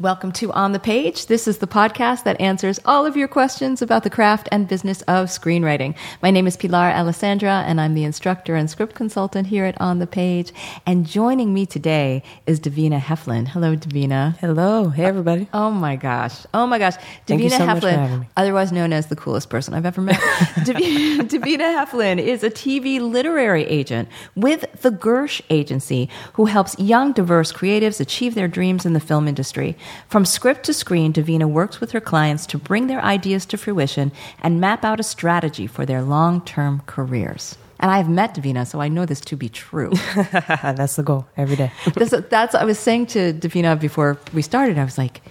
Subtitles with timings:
[0.00, 1.26] Welcome to On the Page.
[1.26, 5.02] This is the podcast that answers all of your questions about the craft and business
[5.02, 5.94] of screenwriting.
[6.22, 9.98] My name is Pilar Alessandra, and I'm the instructor and script consultant here at On
[9.98, 10.54] the Page.
[10.86, 13.46] And joining me today is Davina Hefflin.
[13.46, 14.38] Hello, Davina.
[14.38, 14.88] Hello.
[14.88, 15.48] Hey, everybody.
[15.52, 16.46] Oh my gosh.
[16.54, 16.94] Oh my gosh.
[17.26, 20.14] Davina so Hefflin, otherwise known as the coolest person I've ever met.
[20.64, 27.12] Davi- Davina Hefflin is a TV literary agent with the Gersh Agency who helps young,
[27.12, 29.76] diverse creatives achieve their dreams in the film industry.
[30.08, 34.12] From script to screen, Davina works with her clients to bring their ideas to fruition
[34.42, 37.56] and map out a strategy for their long term careers.
[37.82, 39.90] And I've met Davina, so I know this to be true.
[40.32, 41.72] That's the goal every day.
[41.94, 44.76] that's, that's I was saying to Davina before we started.
[44.78, 45.22] I was like,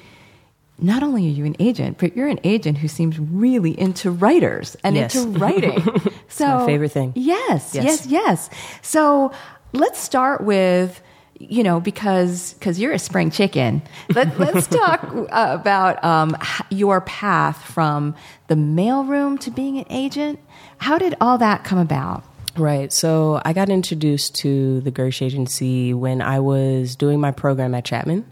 [0.80, 4.76] not only are you an agent, but you're an agent who seems really into writers
[4.84, 5.14] and Yes.
[5.14, 5.84] into writing.
[6.30, 7.12] so my favorite thing.
[7.16, 8.06] Yes, yes, Yes.
[8.08, 8.50] yes,
[8.82, 9.32] So
[9.74, 11.02] let's start with
[11.40, 13.82] you know because because you're a spring chicken.
[14.14, 16.38] Let, let's talk uh, about um,
[16.70, 18.16] your path from
[18.48, 20.40] the mailroom to being an agent.
[20.78, 22.24] How did all that come about?
[22.56, 22.92] right.
[22.92, 27.86] So I got introduced to the Gersh Agency when I was doing my program at
[27.86, 28.26] Chapman,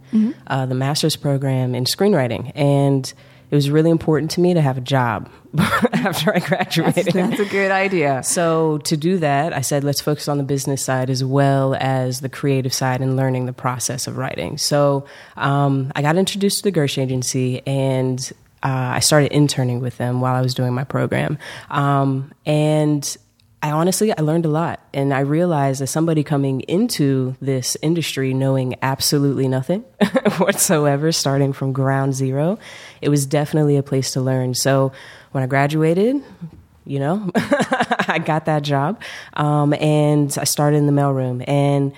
[0.48, 2.52] uh, the master's program in screenwriting.
[2.56, 3.12] And
[3.50, 7.14] it was really important to me to have a job after I graduated.
[7.14, 8.22] That's a good idea.
[8.24, 12.20] So to do that, I said let's focus on the business side as well as
[12.20, 14.58] the creative side and learning the process of writing.
[14.58, 15.06] So
[15.38, 18.20] um, I got introduced to the Gersh Agency and
[18.64, 21.38] uh, I started interning with them while I was doing my program.
[21.70, 23.18] Um, and
[23.62, 28.34] I honestly, I learned a lot, and I realized as somebody coming into this industry
[28.34, 29.82] knowing absolutely nothing
[30.38, 32.60] whatsoever, starting from ground zero,
[33.02, 34.54] it was definitely a place to learn.
[34.54, 34.92] So
[35.32, 36.24] when I graduated,
[36.86, 39.02] you know, I got that job,
[39.34, 41.94] um, and I started in the mailroom, and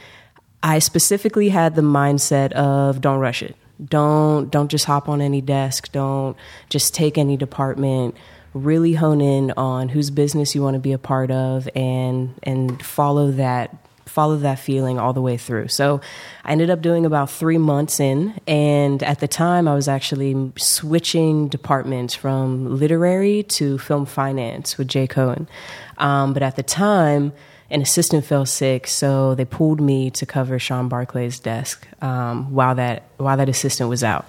[0.61, 3.55] I specifically had the mindset of don't rush it.
[3.83, 5.91] Don't don't just hop on any desk.
[5.91, 6.35] Don't
[6.69, 8.15] just take any department.
[8.53, 12.83] Really hone in on whose business you want to be a part of and and
[12.83, 15.67] follow that follow that feeling all the way through.
[15.67, 16.01] So
[16.43, 20.51] I ended up doing about three months in, and at the time I was actually
[20.57, 25.47] switching departments from literary to film finance with Jay Cohen.
[25.97, 27.33] Um, but at the time,
[27.69, 32.75] an assistant fell sick, so they pulled me to cover Sean Barclay's desk um, while
[32.75, 34.25] that while that assistant was out.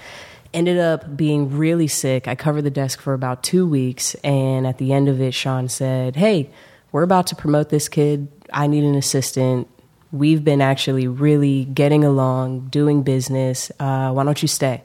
[0.52, 2.28] Ended up being really sick.
[2.28, 5.68] I covered the desk for about two weeks, and at the end of it, Sean
[5.68, 6.50] said, "Hey,
[6.92, 8.28] we're about to promote this kid.
[8.52, 9.68] I need an assistant.
[10.12, 13.70] We've been actually really getting along, doing business.
[13.78, 14.82] Uh, why don't you stay?"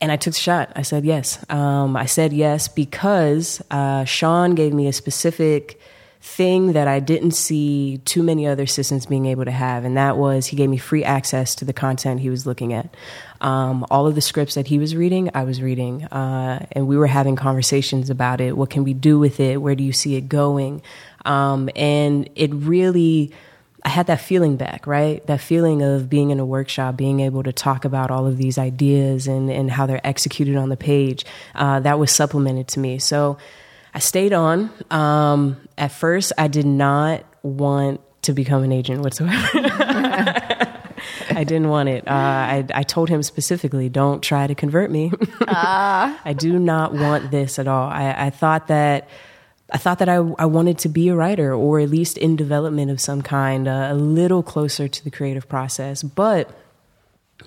[0.00, 0.72] And I took the shot.
[0.74, 1.44] I said yes.
[1.50, 5.78] Um, I said yes because uh, Sean gave me a specific
[6.22, 10.18] thing that I didn't see too many other assistants being able to have, and that
[10.18, 12.94] was he gave me free access to the content he was looking at.
[13.40, 16.98] Um, all of the scripts that he was reading, I was reading, uh, and we
[16.98, 18.54] were having conversations about it.
[18.54, 19.62] What can we do with it?
[19.62, 20.82] Where do you see it going?
[21.24, 23.32] Um, and it really.
[23.82, 25.26] I had that feeling back, right?
[25.26, 28.58] That feeling of being in a workshop, being able to talk about all of these
[28.58, 31.24] ideas and, and how they're executed on the page.
[31.54, 32.98] Uh, that was supplemented to me.
[32.98, 33.38] So
[33.94, 34.70] I stayed on.
[34.90, 39.48] Um, at first, I did not want to become an agent whatsoever.
[41.30, 42.06] I didn't want it.
[42.06, 45.12] Uh, I, I told him specifically, don't try to convert me.
[45.40, 47.88] I do not want this at all.
[47.88, 49.08] I, I thought that
[49.72, 52.90] I thought that I, I wanted to be a writer or at least in development
[52.90, 56.02] of some kind, uh, a little closer to the creative process.
[56.02, 56.50] But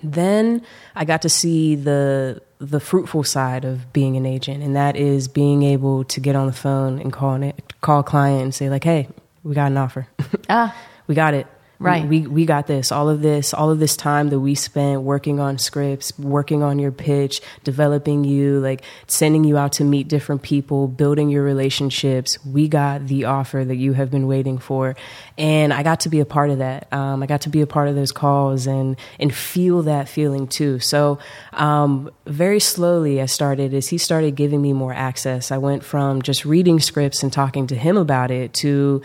[0.01, 0.61] then
[0.95, 5.27] I got to see the the fruitful side of being an agent, and that is
[5.27, 8.69] being able to get on the phone and call an, call a client and say
[8.69, 9.09] like, "Hey,
[9.43, 10.07] we got an offer.
[10.49, 10.75] Ah,
[11.07, 11.47] we got it.
[11.79, 12.07] Right.
[12.07, 12.91] We, we got this.
[12.93, 16.79] All of this, all of this time that we spent working on scripts, working on
[16.79, 22.37] your pitch, developing you, like sending you out to meet different people, building your relationships.
[22.45, 24.95] We got the offer that you have been waiting for,
[25.37, 26.87] and I got to be a part of that.
[26.93, 30.47] Um, I got to be a part of those calls and and feel that feeling
[30.47, 30.79] too.
[30.79, 31.19] So
[31.51, 35.51] um, very slowly, I started as he started giving me more access.
[35.51, 39.01] I went from just reading scripts and talking to him about it to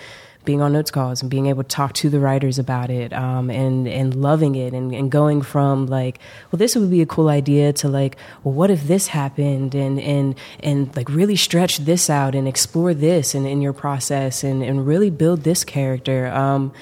[0.49, 3.51] being on notes calls and being able to talk to the writers about it um,
[3.51, 6.19] and and loving it and, and going from like
[6.51, 9.75] well this would be a cool idea to like well what if this happened?
[9.75, 14.43] And and and like really stretch this out and explore this in, in your process
[14.43, 16.27] and, and really build this character.
[16.29, 16.73] Um,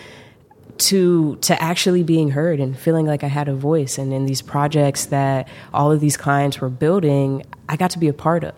[0.78, 4.42] to to actually being heard and feeling like I had a voice and in these
[4.42, 8.54] projects that all of these clients were building I got to be a part of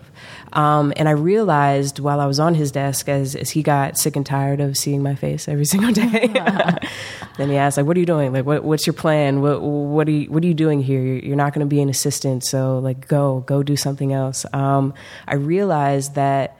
[0.52, 4.16] um, and I realized while I was on his desk, as, as he got sick
[4.16, 6.28] and tired of seeing my face every single day,
[7.36, 8.32] then he asked, like, "What are you doing?
[8.32, 9.40] Like, what, what's your plan?
[9.42, 11.02] What what are you what are you doing here?
[11.02, 14.94] You're, not going to be an assistant, so like, go go do something else." Um,
[15.26, 16.57] I realized that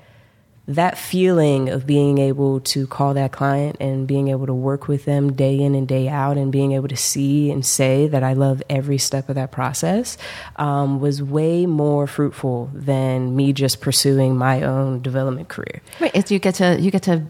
[0.69, 5.07] that feeling of being able to call that client and being able to work with
[5.07, 8.35] them day in and day out and being able to see and say that I
[8.35, 10.19] love every step of that process
[10.57, 15.81] um, was way more fruitful than me just pursuing my own development career.
[16.01, 17.25] Right, you get to you get to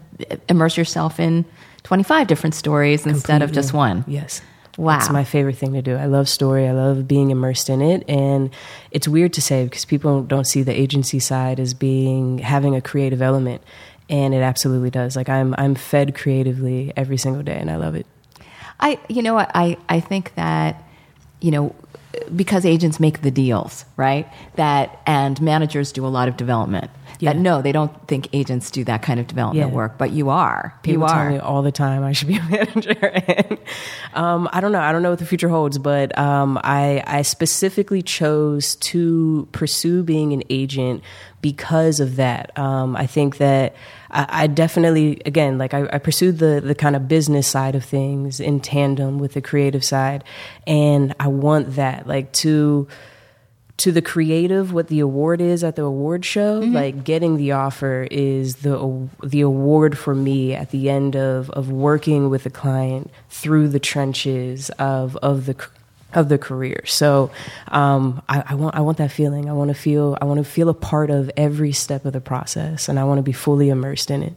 [0.49, 1.45] immerse yourself in
[1.83, 4.03] twenty five different stories instead of just one.
[4.05, 4.41] Yes.
[4.79, 4.95] Wow.
[4.95, 5.97] It's my favorite thing to do.
[5.97, 6.65] I love story.
[6.65, 8.09] I love being immersed in it.
[8.09, 8.49] And
[8.91, 12.81] it's weird to say because people don't see the agency side as being having a
[12.81, 13.61] creative element.
[14.09, 15.17] And it absolutely does.
[15.17, 18.05] Like I'm I'm fed creatively every single day and I love it.
[18.79, 20.81] I you know I I think that
[21.41, 21.75] you know
[22.33, 24.31] because agents make the deals, right?
[24.55, 26.89] That and managers do a lot of development.
[27.19, 27.33] Yeah.
[27.33, 29.75] That no, they don't think agents do that kind of development Yeah.
[29.75, 30.73] work, but you are.
[30.83, 32.97] People you tell me all the time I should be a manager.
[33.07, 33.57] and,
[34.13, 34.79] um, I don't know.
[34.79, 40.01] I don't know what the future holds, but um, I, I specifically chose to pursue
[40.03, 41.03] being an agent
[41.41, 42.57] because of that.
[42.57, 43.75] Um, I think that
[44.11, 47.83] I, I definitely, again, like I, I pursued the the kind of business side of
[47.83, 50.23] things in tandem with the creative side,
[50.65, 52.87] and I want that, like to
[53.79, 58.07] to the creative what the award is at the award show like getting the offer
[58.11, 63.09] is the the award for me at the end of of working with a client
[63.29, 65.55] through the trenches of of the
[66.13, 66.83] of the career.
[66.85, 67.31] So
[67.67, 69.49] um, I, I want I want that feeling.
[69.49, 72.21] I want to feel I want to feel a part of every step of the
[72.21, 74.33] process and I want to be fully immersed in it.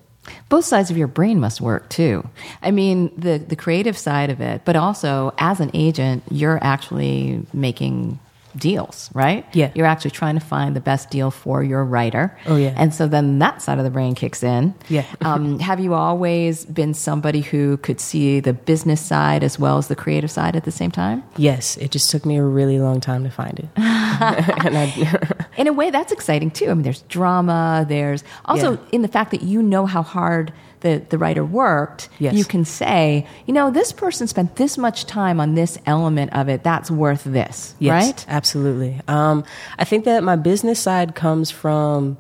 [0.49, 2.29] Both sides of your brain must work too.
[2.63, 7.45] I mean, the the creative side of it, but also as an agent, you're actually
[7.53, 8.19] making
[8.57, 9.47] deals, right?
[9.53, 9.71] Yeah.
[9.75, 12.37] You're actually trying to find the best deal for your writer.
[12.47, 12.75] Oh, yeah.
[12.77, 14.75] And so then that side of the brain kicks in.
[14.89, 15.05] Yeah.
[15.23, 19.89] um, have you always been somebody who could see the business side as well as
[19.89, 21.23] the creative side at the same time?
[21.37, 25.73] yes it just took me a really long time to find it I, in a
[25.73, 28.79] way that's exciting too i mean there's drama there's also Yeah.
[28.93, 30.53] in the fact that you know how hard
[30.83, 32.35] the, the writer worked Yes.
[32.35, 36.49] you can say you know this person spent this much time on this element of
[36.49, 39.01] it that's worth this Yes, right Absolutely.
[39.09, 39.45] Um,
[39.79, 42.19] I think that my business side comes from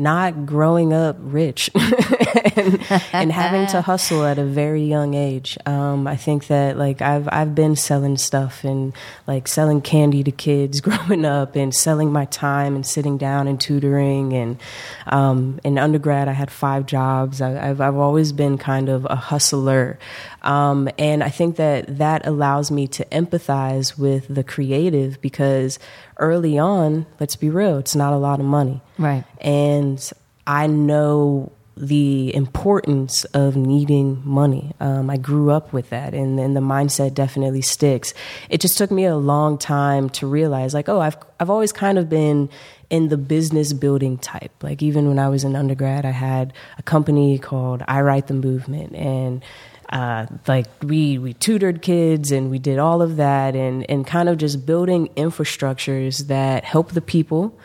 [0.00, 1.70] not growing up rich
[2.56, 2.80] and,
[3.12, 5.58] and having to hustle at a very young age.
[5.66, 8.92] Um, I think that like I've I've been selling stuff and
[9.26, 13.60] like selling candy to kids growing up and selling my time and sitting down and
[13.60, 14.58] tutoring and
[15.06, 17.40] um, in undergrad I had five jobs.
[17.40, 19.98] I, I've I've always been kind of a hustler,
[20.42, 25.78] um, and I think that that allows me to empathize with the creative because
[26.18, 28.80] early on, let's be real, it's not a lot of money.
[28.98, 29.24] Right.
[29.40, 30.10] And
[30.46, 34.72] I know the importance of needing money.
[34.80, 38.12] Um, I grew up with that, and, and the mindset definitely sticks.
[38.50, 41.98] It just took me a long time to realize, like, oh, I've I've always kind
[41.98, 42.50] of been
[42.90, 44.52] in the business building type.
[44.62, 48.34] Like even when I was in undergrad, I had a company called I Write the
[48.34, 49.42] Movement, and
[49.90, 54.28] uh, like we we tutored kids and we did all of that, and and kind
[54.28, 57.58] of just building infrastructures that help the people.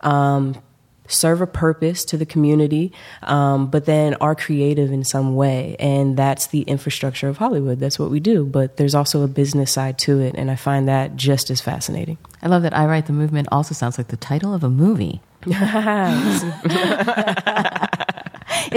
[0.00, 0.60] Um,
[1.08, 2.92] serve a purpose to the community,
[3.24, 5.76] um, but then are creative in some way.
[5.78, 7.80] And that's the infrastructure of Hollywood.
[7.80, 8.44] That's what we do.
[8.44, 10.34] But there's also a business side to it.
[10.36, 12.18] And I find that just as fascinating.
[12.42, 15.20] i love that i write the movement also sounds like the title of a movie
[15.46, 15.52] is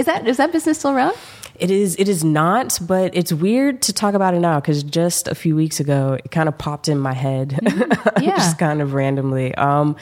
[0.06, 1.16] that is that business still around
[1.58, 1.96] It is.
[1.98, 5.56] It is not, but it's weird to talk about it now because just a few
[5.56, 7.58] weeks ago, it kind of popped in my head,
[8.20, 8.36] Yeah.
[8.36, 9.54] just kind of randomly.
[9.54, 9.96] Um,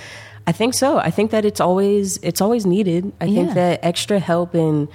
[0.46, 0.98] I think so.
[0.98, 3.12] I think that it's always it's always needed.
[3.20, 3.34] I Yeah.
[3.42, 4.88] think that extra help in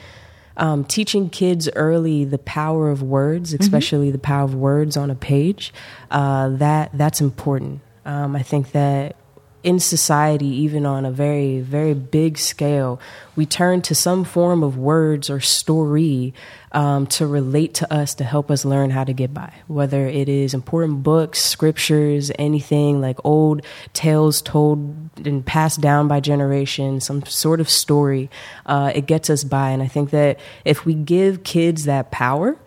[0.58, 3.63] um, teaching kids early the power of words, Mm-hmm.
[3.63, 5.74] especially the power of words on a page,
[6.12, 7.80] uh, that that's important.
[8.06, 9.16] Um, I think that
[9.62, 13.00] in society, even on a very, very big scale,
[13.36, 16.34] we turn to some form of words or story
[16.72, 19.51] um, to relate to us to help us learn how to get by.
[19.68, 26.20] Whether it is important books, scriptures, anything like old tales told and passed down by
[26.20, 28.30] generations, some sort of story,
[28.66, 29.72] uh, it gets us by.
[29.72, 32.58] And I think that if we give kids that power,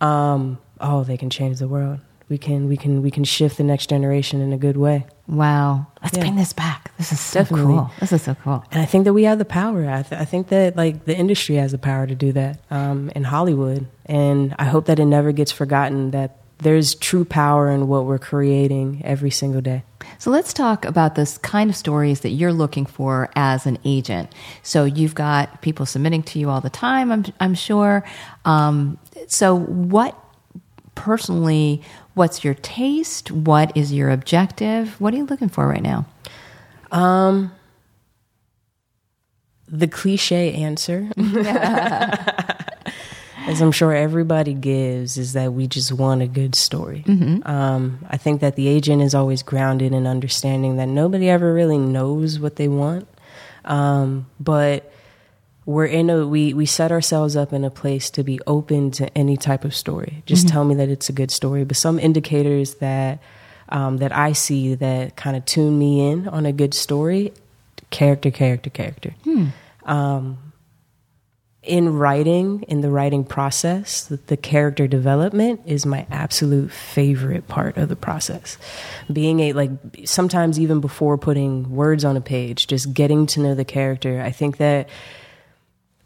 [0.00, 2.00] um, oh, they can change the world.
[2.30, 5.04] We can, we can, we can shift the next generation in a good way.
[5.26, 5.88] Wow.
[6.02, 6.22] Let's Yeah.
[6.22, 6.96] bring this back.
[6.96, 7.74] This is so Definitely.
[7.74, 7.90] cool.
[7.98, 8.64] This is so cool.
[8.70, 9.90] And I think that we have the power.
[9.90, 13.10] I, th- I think that like the industry has the power to do that um,
[13.16, 17.88] in Hollywood, and I hope that it never gets forgotten that there's true power in
[17.88, 19.82] what we're creating every single day.
[20.18, 24.32] So let's talk about this kind of stories that you're looking for as an agent.
[24.62, 28.04] So you've got people submitting to you all the time, I'm, I'm sure.
[28.44, 30.16] Um, so what
[30.94, 31.82] personally,
[32.14, 33.30] what's your taste?
[33.30, 35.00] What is your objective?
[35.00, 36.06] What are you looking for right now?
[39.68, 41.08] The cliche answer,
[43.46, 47.04] as I'm sure everybody gives, is that we just want a good story.
[47.46, 51.78] Um, I think that the agent is always grounded in understanding that nobody ever really
[51.78, 53.06] knows what they want,
[53.64, 54.92] um, but
[55.70, 59.16] we're in a we we set ourselves up in a place to be open to
[59.16, 60.22] any type of story.
[60.26, 61.64] Just tell me that it's a good story.
[61.64, 63.20] But some indicators that
[63.68, 67.32] um, that I see that kind of tune me in on a good story,
[67.90, 69.14] character, character, character.
[69.84, 70.38] Um,
[71.62, 77.76] in writing, in the writing process, the, the character development is my absolute favorite part
[77.76, 78.56] of the process.
[79.12, 79.70] Being a, like,
[80.04, 84.22] sometimes even before putting words on a page, just getting to know the character.
[84.22, 84.88] I think that,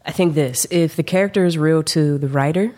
[0.05, 2.71] I think this if the character is real to the writer,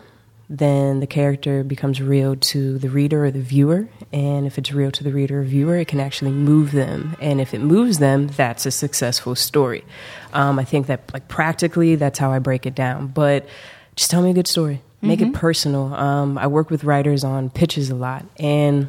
[0.50, 3.86] then the character becomes real to the reader or the viewer.
[4.12, 7.16] And if it's real to the reader or viewer, it can actually move them.
[7.20, 9.84] And if it moves them, that's a successful story.
[10.32, 13.08] Um, I think that, like, practically, that's how I break it down.
[13.08, 13.46] But
[13.94, 15.92] just tell me a good story, make it personal.
[15.92, 18.24] Um, I work with writers on pitches a lot.
[18.38, 18.88] And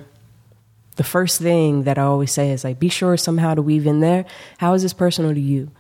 [0.96, 4.00] the first thing that I always say is, like, be sure somehow to weave in
[4.00, 4.26] there
[4.60, 5.72] how is this personal to you?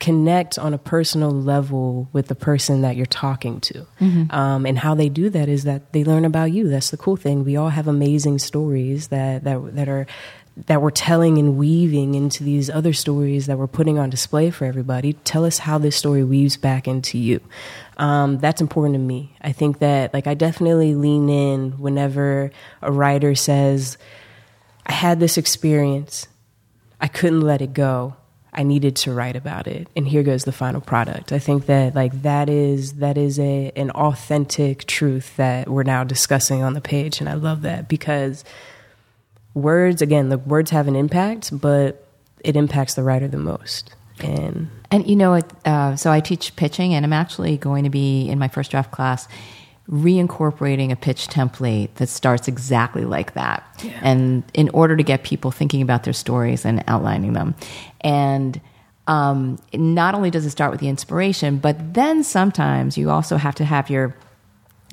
[0.00, 3.86] Connect on a personal level with the person that you're talking to.
[4.30, 6.68] Um, and how they do that is that they learn about you.
[6.68, 7.44] That's the cool thing.
[7.44, 10.06] We all have amazing stories that, that, that are
[10.66, 14.64] that we're telling and weaving into these other stories that we're putting on display for
[14.64, 15.12] everybody.
[15.12, 17.40] Tell us how this story weaves back into you.
[17.96, 19.36] Um, that's important to me.
[19.40, 22.50] I think that, like, I definitely lean in whenever
[22.82, 23.98] a writer says,
[24.84, 26.26] I had this experience,
[27.00, 28.16] I couldn't let it go.
[28.52, 31.32] I needed to write about it, and here goes the final product.
[31.32, 36.04] I think that like that is that is a an authentic truth that we're now
[36.04, 38.44] discussing on the page, and I love that because
[39.54, 42.06] words again, the words have an impact, but
[42.44, 43.94] it impacts the writer the most.
[44.20, 48.28] And And you know, uh, so I teach pitching, and I'm actually going to be
[48.28, 49.28] in my first draft class
[49.90, 53.64] reincorporating a pitch template that starts exactly like that.
[54.02, 57.54] And in order to get people thinking about their stories and outlining them,
[58.00, 58.60] and
[59.06, 63.54] um, not only does it start with the inspiration, but then sometimes you also have
[63.56, 64.14] to have your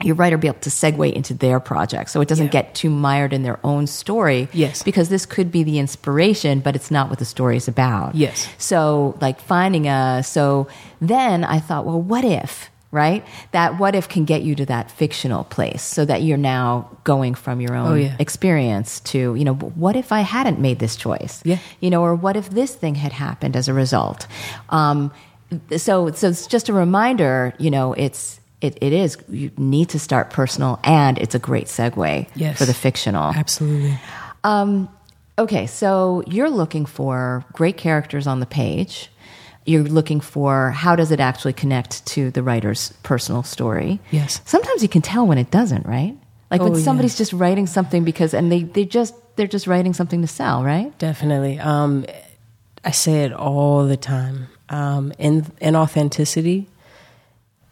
[0.04, 2.52] your writer be able to segue into their project so it doesn't Yeah.
[2.52, 4.84] get too mired in their own story Yes.
[4.84, 8.46] because this could be the inspiration but it's not what the story is about Yes.
[8.58, 10.68] so like finding a so
[11.00, 13.22] then i thought well what if right
[13.52, 17.36] that what if can get you to that fictional place so that you're now going
[17.36, 18.16] from your own Oh, yeah.
[18.20, 21.60] experience to you know what if i hadn't made this choice Yeah.
[21.84, 24.26] you know or what if this thing had happened as a result
[24.70, 25.12] um,
[25.78, 30.00] so so it's just a reminder you know it's it, it is you need to
[30.00, 32.58] start personal and it's a great segue Yes.
[32.58, 34.00] for the fictional absolutely,
[34.44, 34.90] um,
[35.38, 39.10] okay, so you're looking for great characters on the page.
[39.66, 44.00] You're looking for how does it actually connect to the writer's personal story.
[44.12, 44.42] Yes.
[44.46, 46.16] Sometimes you can tell when it doesn't, right?
[46.52, 47.30] Like Oh, when somebody's yes.
[47.30, 50.96] just writing something because and they they just they're just writing something to sell, right?
[51.00, 51.60] definitely.
[51.60, 52.06] Um,
[52.84, 54.48] I say it all the time.
[54.70, 56.68] Um, in in authenticity,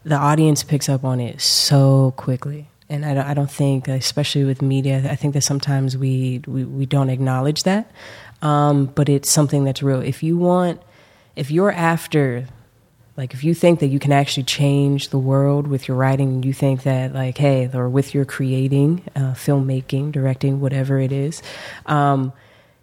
[0.04, 2.68] the audience picks up on it so quickly.
[2.90, 6.64] And I don't, I don't think, especially with media, I think that sometimes we, we,
[6.64, 7.90] we don't acknowledge that.
[8.42, 10.00] Um, but it's something that's real.
[10.02, 10.82] If you want,
[11.36, 12.46] if you're after,
[13.16, 16.52] like, if you think that you can actually change the world with your writing, you
[16.52, 21.42] think that, like, hey, or with your creating, uh, filmmaking, directing, whatever it is,
[21.86, 22.32] um,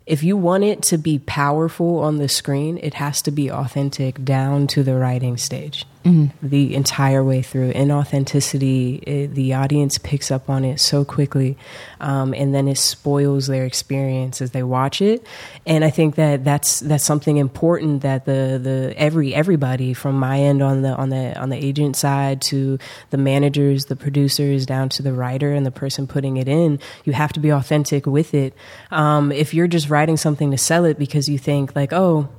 [0.05, 4.24] if you want it to be powerful on the screen, it has to be authentic
[4.25, 5.86] down to the writing stage.
[6.03, 6.48] Mm-hmm.
[6.48, 7.74] the entire way through.
[7.74, 11.58] Inauthenticity, it, the audience picks up on it so quickly,
[12.00, 15.25] um, and then it spoils their experience as they watch it.
[15.65, 20.39] And I think that that's that's something important that the the every everybody from my
[20.39, 22.79] end on the on the on the agent side to
[23.10, 27.13] the managers, the producers, down to the writer and the person putting it in, you
[27.13, 28.53] have to be authentic with it.
[28.89, 32.29] Um, if you're just writing something to sell it because you think like, oh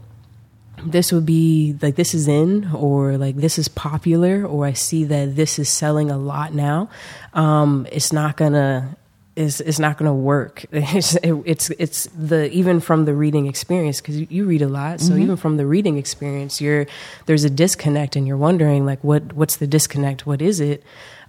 [0.85, 5.05] this would be like this is in or like this is popular or i see
[5.05, 6.89] that this is selling a lot now
[7.35, 8.97] um, it's not gonna
[9.37, 10.65] is it's not going to work.
[10.73, 14.69] It's, it, it's it's the even from the reading experience because you, you, read a
[14.69, 15.23] lot, so mm-hmm.
[15.23, 16.87] even from the reading experience, you're
[17.27, 20.27] there's a disconnect, and you're wondering like what what's the disconnect?
[20.27, 20.83] What is it?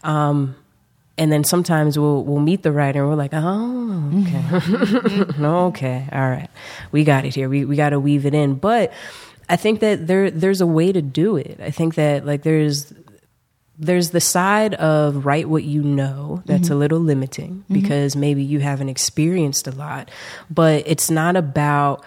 [0.03, 0.55] Um,
[1.17, 5.45] and then sometimes we'll we'll meet the writer and we're like, oh, okay, mm-hmm.
[5.69, 6.50] okay, all right,
[6.91, 7.48] we got it here.
[7.48, 8.91] We we got to weave it in, but
[9.50, 11.59] I think that there there's a way to do it.
[11.62, 12.93] I think that like there's
[13.77, 16.73] there's the side of write what you know that's mm-hmm.
[16.73, 17.73] a little limiting mm-hmm.
[17.73, 20.09] because maybe you haven't experienced a lot,
[20.50, 22.05] but it's not about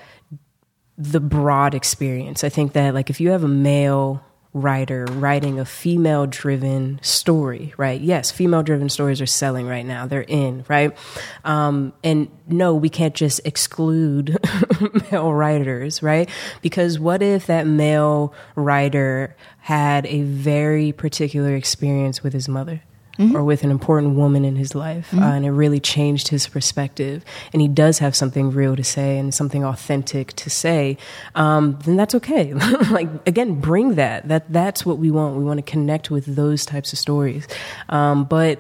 [0.97, 2.45] the broad experience.
[2.45, 4.23] I think that like if you have a male
[4.57, 8.01] writer writing a female driven story, right?
[8.01, 10.07] Yes, female driven stories are selling right now.
[10.07, 10.97] They're in, right?
[11.45, 14.39] Um, and no, we can't just exclude
[15.13, 16.29] male writers, right?
[16.63, 22.83] Because what if that male writer had a very particular experience with his mother?
[23.19, 23.37] Mm-hmm.
[23.37, 25.11] or with an important woman in his life.
[25.11, 25.23] Mm-hmm.
[25.23, 27.25] Uh, and it really changed his perspective.
[27.53, 30.99] And he does have something real to say and something authentic to say.
[31.35, 32.55] Um, then that's okay.
[32.91, 34.29] like, again, bring that.
[34.29, 35.37] That That's what we want.
[35.37, 37.47] We want to connect with those types of stories.
[37.89, 38.59] Um, but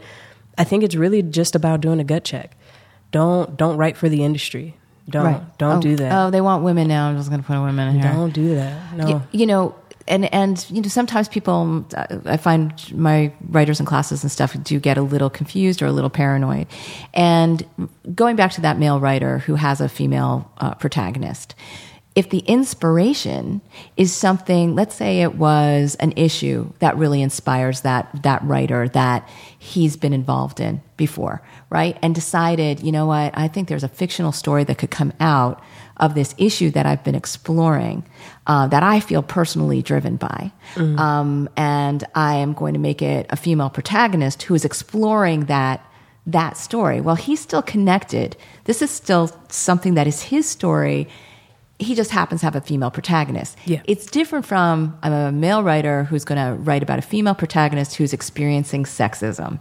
[0.59, 2.57] I think it's really just about doing a gut check.
[3.13, 4.77] Don't don't write for the industry.
[5.09, 5.59] Don't right.
[5.59, 6.13] don't oh, do that.
[6.13, 7.09] Oh, they want women now.
[7.09, 8.13] I'm just going to put a women in here.
[8.13, 8.95] Don't do that.
[8.95, 9.09] No.
[9.09, 9.75] You, you know,
[10.09, 11.87] and and you know sometimes people
[12.25, 15.93] I find my writers and classes and stuff do get a little confused or a
[15.93, 16.67] little paranoid.
[17.15, 17.65] And
[18.15, 21.55] going back to that male writer who has a female uh, protagonist,
[22.17, 23.61] if the inspiration
[23.99, 29.29] is something, let's say it was an issue that really inspires that that writer that
[29.59, 31.99] he's been involved in before, right?
[32.01, 35.63] And decided, you know what, I think there's a fictional story that could come out
[35.99, 38.05] of this issue that I've been exploring
[38.47, 40.53] uh, that I feel personally driven by.
[40.75, 40.99] Mm-hmm.
[40.99, 45.83] Um, and I am going to make it a female protagonist who is exploring that
[46.29, 47.00] that story.
[47.00, 48.37] Well, he's still connected.
[48.65, 51.09] This is still something that is his story
[51.78, 53.58] he just happens to have a female protagonist.
[53.67, 53.82] Yeah.
[53.84, 57.97] It's different from I'm a male writer who's going to write about a female protagonist
[57.97, 59.58] who's experiencing sexism.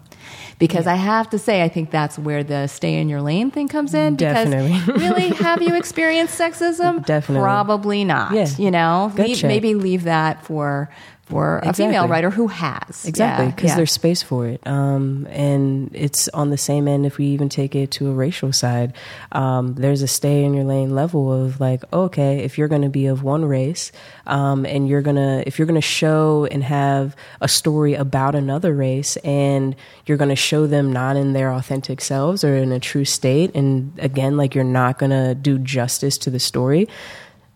[0.58, 0.94] Because yeah.
[0.94, 3.94] I have to say, I think that's where the stay in your lane thing comes
[3.94, 4.16] in.
[4.16, 4.94] Definitely.
[4.94, 7.06] really, have you experienced sexism?
[7.06, 7.42] Definitely.
[7.42, 8.34] Probably not.
[8.34, 8.48] Yeah.
[8.58, 10.90] You know, leave, maybe leave that for
[11.26, 11.86] for a exactly.
[11.86, 13.76] female writer who has exactly because yeah, yeah.
[13.78, 17.74] there's space for it um, and it's on the same end if we even take
[17.74, 18.94] it to a racial side
[19.32, 22.90] um, there's a stay in your lane level of like okay if you're going to
[22.90, 23.92] be of one race
[24.28, 28.36] um, and you're going to if you're going to show and have a story about
[28.36, 32.72] another race and you're going to show them not in their authentic selves or in
[32.72, 36.88] a true state and again like you're not going to do justice to the story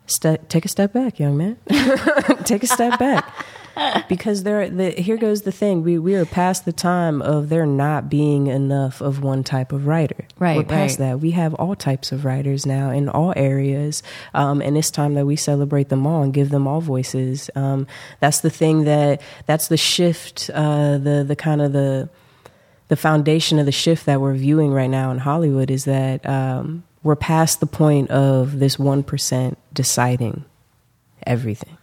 [0.09, 1.57] Ste- take a step back, young man.
[2.43, 3.31] take a step back
[4.09, 7.65] because there the, here goes the thing we we are past the time of there
[7.65, 11.07] not being enough of one type of writer right we're past right.
[11.07, 15.13] that we have all types of writers now in all areas um, and it's time
[15.13, 17.87] that we celebrate them all and give them all voices um,
[18.19, 22.09] that's the thing that that's the shift uh, the the kind of the
[22.89, 26.83] the foundation of the shift that we're viewing right now in Hollywood is that um,
[27.03, 30.43] we're past the point of this 1% deciding
[31.25, 31.77] everything.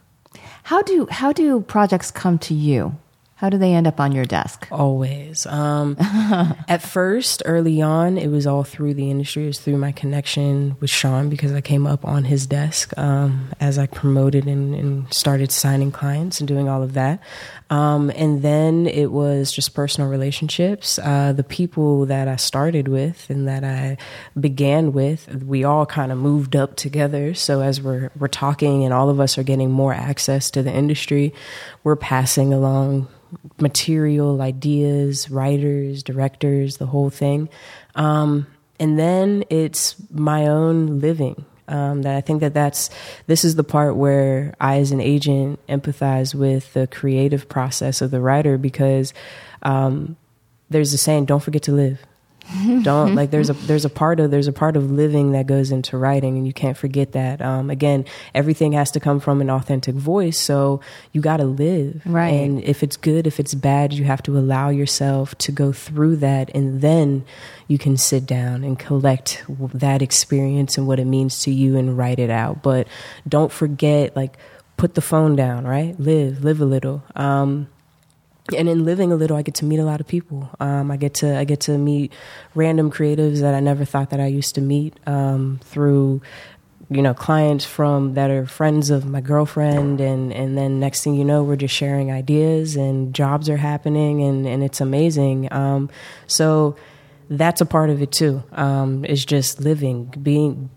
[0.66, 2.96] How do how do projects come to you?
[3.37, 4.66] How do they end up on your desk?
[4.72, 5.46] Always.
[5.46, 5.96] Um,
[6.68, 9.44] at first, early on, it was all through the industry.
[9.44, 13.52] It was through my connection with Sean because I came up on his desk um,
[13.61, 17.20] as I promoted and, and, started signing clients and doing all of that.
[17.68, 20.98] Um, and then it was just personal relationships.
[20.98, 23.96] Uh, the people that I started with and that I
[24.38, 27.35] began with, we all kind of moved up together.
[27.35, 30.72] So as we're we're talking and all of us are getting more access to the
[30.72, 31.35] industry,
[31.83, 33.09] we're passing along
[33.59, 37.48] material, ideas, writers, directors, the whole thing.
[37.96, 38.46] Um,
[38.79, 41.44] and then it's my own living.
[41.68, 42.90] Um, that I think that that's
[43.26, 48.11] this is the part where I, as an agent, empathize with the creative process of
[48.11, 49.12] the writer because
[49.62, 50.16] um,
[50.70, 52.07] there's a saying, "Don't forget to live."
[52.82, 55.70] Don't like there's a there's a part of there's a part of living that goes
[55.70, 57.42] into writing and you can't forget that.
[57.42, 58.04] Um, again
[58.35, 60.80] everything has to come from an authentic voice so
[61.12, 62.02] you got to live.
[62.04, 62.28] Right.
[62.28, 66.16] and if it's good if it's bad you have to allow yourself to go through
[66.16, 67.24] that and then
[67.68, 71.98] you can sit down and collect that experience and what it means to you and
[71.98, 72.62] write it out.
[72.62, 72.87] But
[73.28, 74.37] don't forget like
[74.76, 75.98] put the phone down right?
[75.98, 77.02] Live live a little.
[77.14, 77.68] Um,
[78.54, 80.50] and in living a little, I get to meet a lot of people.
[80.61, 82.12] Um, I get to I get to meet
[82.54, 86.22] random creatives that I never thought that I used to meet um, through,
[86.90, 91.14] you know, clients from that are friends of my girlfriend, and and then next thing
[91.14, 95.52] you know, we're just sharing ideas, and jobs are happening, and and it's amazing.
[95.52, 95.90] Um,
[96.26, 96.76] so
[97.28, 98.44] that's a part of it too.
[98.52, 100.70] Um, is just living, being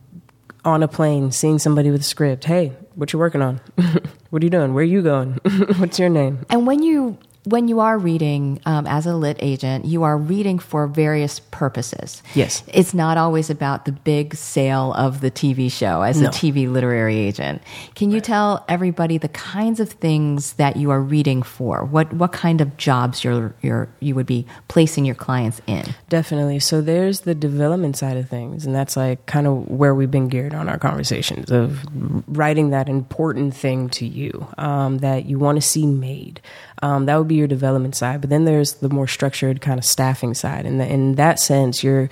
[0.65, 2.45] on a plane, seeing somebody with a script.
[2.45, 3.61] Hey, what you working on?
[4.29, 4.73] what are you doing?
[4.73, 5.33] Where are you going?
[5.77, 6.45] What's your name?
[6.49, 7.17] And when you
[7.49, 12.21] when you are reading um, as a lit agent, you are reading for various purposes.
[12.35, 12.63] Yes.
[12.67, 16.27] It's not always about the big sale of the TV show as No.
[16.27, 17.61] a TV literary agent.
[17.95, 21.83] Can you tell everybody the kinds of things that you are reading for?
[21.83, 25.83] What what kind of jobs you're, you're you would be placing your clients in?
[26.09, 26.59] Definitely.
[26.59, 30.27] So there's the development side of things, and that's like kind of where we've been
[30.27, 31.85] geared on our conversations of
[32.27, 36.41] writing that important thing to you um, that you want to see made.
[36.81, 38.21] Um, that would be your development side.
[38.21, 42.09] But then there's the more structured kind of staffing side, and in that sense, you're.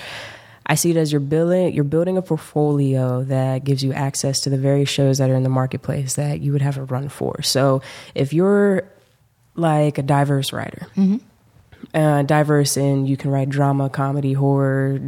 [0.70, 4.50] I see it as you're building you're building a portfolio that gives you access to
[4.50, 7.42] the various shows that are in the marketplace that you would have a run for.
[7.42, 7.82] So
[8.16, 8.84] if you're
[9.56, 10.88] like a diverse writer,
[11.94, 15.00] uh, diverse in you can write drama, comedy, horror,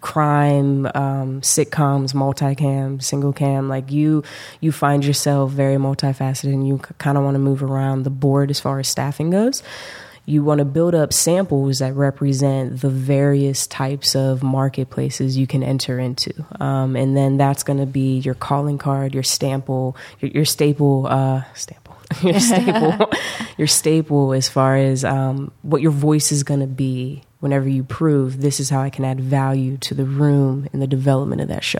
[0.00, 3.68] crime, um, sitcoms, multicam, single cam.
[3.68, 4.22] Like you,
[4.60, 8.50] you find yourself very multifaceted, and you kind of want to move around the board
[8.50, 9.62] as far as staffing goes.
[10.26, 15.62] You want to build up samples that represent the various types of marketplaces you can
[15.62, 20.30] enter into, um, and then that's going to be your calling card, your staple, your,
[20.30, 21.96] your staple, uh, staple.
[22.22, 23.08] Your staple.
[23.56, 27.84] Your staple as far as um, what your voice is going to be whenever you
[27.84, 31.48] prove this is how I can add value to the room and the development of
[31.48, 31.78] that show.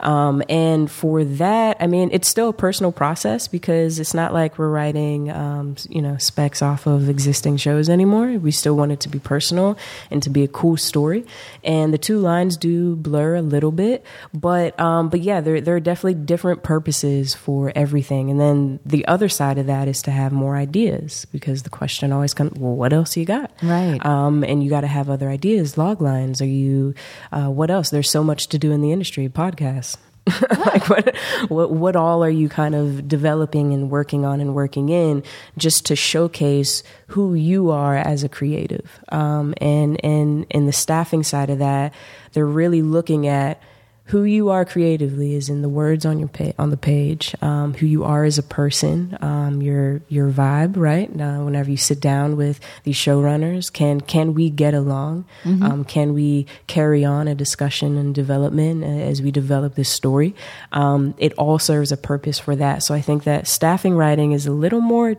[0.00, 4.58] Um, and for that, I mean, it's still a personal process because it's not like
[4.58, 8.28] we're writing, um, you know, specs off of existing shows anymore.
[8.38, 9.76] We still want it to be personal
[10.10, 11.24] and to be a cool story.
[11.62, 15.76] And the two lines do blur a little bit, but um, but yeah, there there
[15.76, 18.30] are definitely different purposes for everything.
[18.30, 22.12] And then the other side of that is to have more ideas because the question
[22.12, 23.52] always comes, well, what else you got?
[23.62, 24.04] Right.
[24.04, 26.40] Um, and you got to have other ideas, log lines.
[26.40, 26.94] Are you?
[27.32, 27.90] Uh, what else?
[27.90, 29.28] There's so much to do in the industry.
[29.28, 29.89] Podcasts.
[30.50, 31.16] like what,
[31.48, 35.22] what what all are you kind of developing and working on and working in
[35.56, 39.00] just to showcase who you are as a creative?
[39.10, 41.94] Um, and and and the staffing side of that
[42.32, 43.60] they're really looking at
[44.10, 47.34] who you are creatively is in the words on your pa- on the page.
[47.40, 51.08] Um, who you are as a person, um, your your vibe, right?
[51.08, 55.24] Uh, whenever you sit down with these showrunners, can can we get along?
[55.62, 60.34] Um, can we carry on a discussion and development uh, as we develop this story?
[60.72, 62.82] Um, it all serves a purpose for that.
[62.82, 65.16] So I think that staffing writing is a little more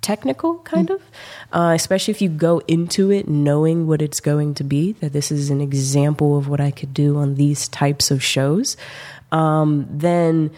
[0.00, 1.02] technical kind of
[1.52, 5.30] uh, especially if you go into it knowing what it's going to be that this
[5.30, 8.76] is an example of what i could do on these types of shows
[9.32, 10.50] um, then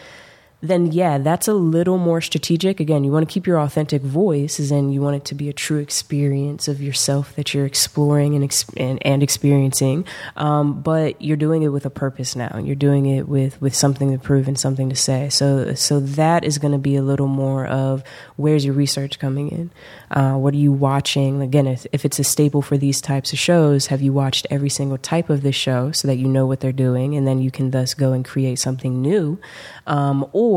[0.63, 2.79] then yeah that's a little more strategic.
[2.79, 5.49] Again you want to keep your authentic voice as in you want it to be
[5.49, 10.07] a true experience of yourself that you're exploring and and, and experiencing.
[10.37, 12.59] Um, but you're doing it with a purpose now.
[12.59, 15.29] You're doing it with with something to prove and something to say.
[15.31, 18.05] So so that is going to be a little more of
[18.37, 19.71] where's your research coming in?
[20.13, 21.43] Uh, what are you watching?
[21.43, 24.71] Again if, if it's a staple for these types of shows have you watched every
[24.71, 27.51] single type of this show so that you know what they're doing and then you
[27.51, 29.41] can thus go and create something new?
[29.89, 30.52] Um, or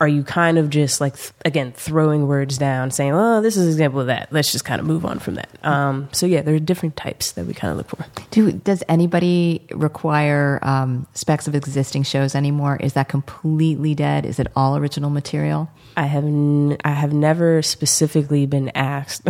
[0.00, 3.70] are you kind of just like again throwing words down saying oh this is an
[3.70, 6.54] example of that let's just kind of move on from that um, so yeah there
[6.54, 11.46] are different types that we kind of look for Do does anybody require um, specs
[11.46, 12.78] of existing shows anymore?
[12.80, 14.24] Is that completely dead?
[14.24, 15.70] Is it all original material?
[15.96, 19.22] I have n- I have never specifically been asked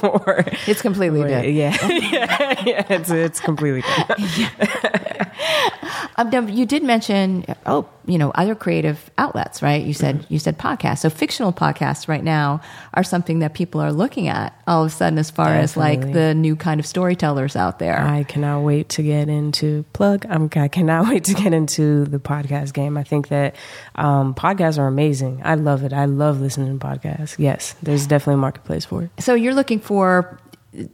[0.00, 1.46] for It's completely for- dead.
[1.54, 5.28] yeah yeah yeah it's it's completely dead.
[6.16, 9.82] Um, now, you did mention, oh, you know, other creative outlets, right?
[9.82, 10.98] You said you said podcasts.
[10.98, 12.60] So fictional podcasts right now
[12.92, 16.12] are something that people are looking at all of a sudden, as far as like
[16.12, 17.98] the new kind of storytellers out there.
[17.98, 20.26] I cannot wait to get into plug.
[20.28, 22.98] I'm, I cannot wait to get into the podcast game.
[22.98, 23.56] I think that
[23.94, 25.40] um, podcasts are amazing.
[25.44, 25.92] I love it.
[25.94, 27.36] I love listening to podcasts.
[27.38, 29.10] Yes, there's definitely a marketplace for it.
[29.18, 30.38] so you're looking for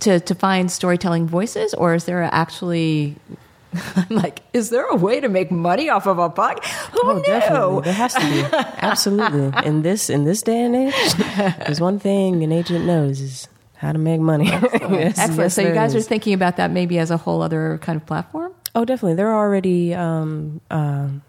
[0.01, 3.17] to to find storytelling voices, or is there actually
[3.97, 6.65] I'm like, is there a way to make money off of a podcast?
[6.93, 7.23] Who Oh, knew?
[7.25, 7.83] definitely.
[7.83, 8.41] There has to be.
[8.81, 9.53] Absolutely.
[9.67, 11.15] In this in this day and age,
[11.67, 14.47] there's one thing an agent knows is how to make money.
[14.89, 15.39] Yes, Excellent.
[15.39, 18.07] yes, so you guys are thinking about that maybe as a whole other kind of
[18.07, 18.53] platform.
[18.75, 19.15] Oh, definitely.
[19.17, 21.23] There are already um, um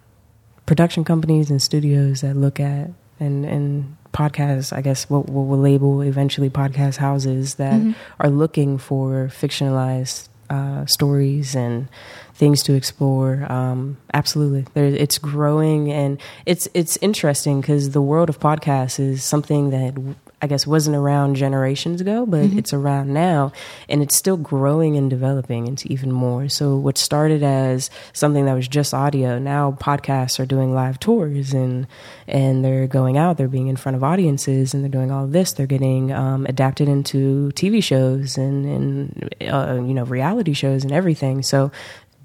[0.66, 4.72] production companies and studios that look at and and podcasts.
[4.76, 7.92] I guess what what we'll label eventually podcast houses that Mm-hmm.
[8.20, 11.88] are looking for fictionalized uh, stories and
[12.34, 13.46] things to explore.
[13.52, 19.24] Um, absolutely, there, it's growing and it's it's interesting because the world of podcasts is
[19.24, 19.94] something that
[20.42, 23.52] I guess wasn't around generations ago, but it's around now,
[23.88, 26.48] and it's still growing and developing into even more.
[26.48, 31.54] So what started as something that was just audio, now podcasts are doing live tours
[31.54, 31.88] and
[32.28, 35.32] and they're going out, they're being in front of audiences, and they're doing all of
[35.32, 35.54] this.
[35.54, 40.94] They're getting um, adapted into TV shows and and uh, you know reality shows and
[40.94, 41.44] everything.
[41.44, 41.72] So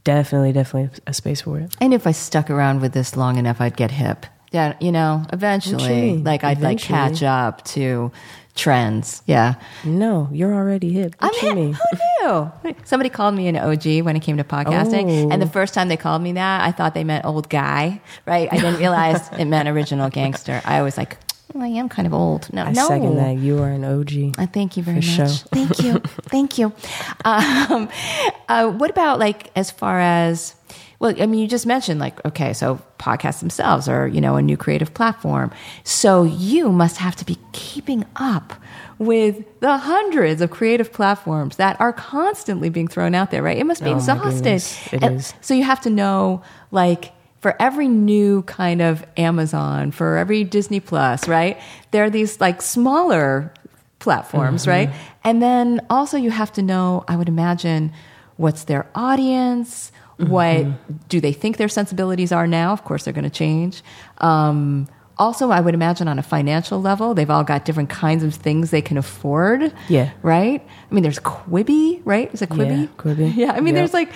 [0.05, 1.75] definitely, definitely a space for it.
[1.81, 4.27] And if I stuck around with this long enough, I'd get hip.
[4.55, 8.13] Yeah, you know, eventually, like I'd like catch up to
[8.55, 9.21] trends.
[9.27, 9.55] Yeah.
[9.85, 11.17] No, you're already hip.
[11.19, 11.77] What I'm hip.
[12.21, 12.29] Who
[12.65, 12.75] knew?
[12.85, 15.31] Somebody called me an OG when it came to podcasting, Oh.
[15.33, 18.01] and the first time they called me that, I thought they meant old guy.
[18.27, 18.49] Right?
[18.53, 20.63] I didn't realize it meant original gangster.
[20.65, 21.17] I was like,
[21.53, 22.53] oh, I am kind of old.
[22.53, 22.87] No, I no.
[22.87, 23.37] second that.
[23.39, 24.39] You are an OG.
[24.39, 25.43] Uh, thank you very much.
[25.51, 25.99] Thank you.
[26.31, 26.73] Thank you.
[27.25, 27.89] Um,
[28.49, 30.55] uh, what about like as far as
[30.99, 31.15] well?
[31.21, 34.57] I mean, you just mentioned like okay, so podcasts themselves are you know a new
[34.57, 35.51] creative platform.
[35.85, 38.55] So you must have to be keeping up
[38.99, 43.59] with the hundreds of creative platforms that are constantly being thrown out there, right?
[43.59, 43.95] It must be Oh,
[44.45, 44.93] goodness.
[44.93, 45.35] It is.
[45.41, 50.81] So you have to know like for every new kind of Amazon, for every Disney
[50.81, 51.61] Plus, right?
[51.91, 53.53] There are these like smaller
[53.99, 54.71] platforms, Mm-hmm.
[54.71, 54.91] right?
[55.25, 57.93] And then also you have to know, I would imagine,
[58.37, 59.91] what's their audience?
[60.19, 60.31] Mm-hmm.
[60.31, 62.73] What do they think their sensibilities are now?
[62.73, 63.83] Of course, they're going to change.
[64.19, 68.35] Um, also, I would imagine on a financial level, they've all got different kinds of
[68.35, 69.73] things they can afford.
[69.89, 70.11] Yeah.
[70.23, 70.61] Right?
[70.91, 72.33] I mean, there's Quibi, right?
[72.35, 72.81] Is it Quibi?
[72.83, 73.35] Yeah, Quibi.
[73.37, 73.53] Yeah.
[73.53, 73.81] I mean, Yep.
[73.81, 74.13] there's like,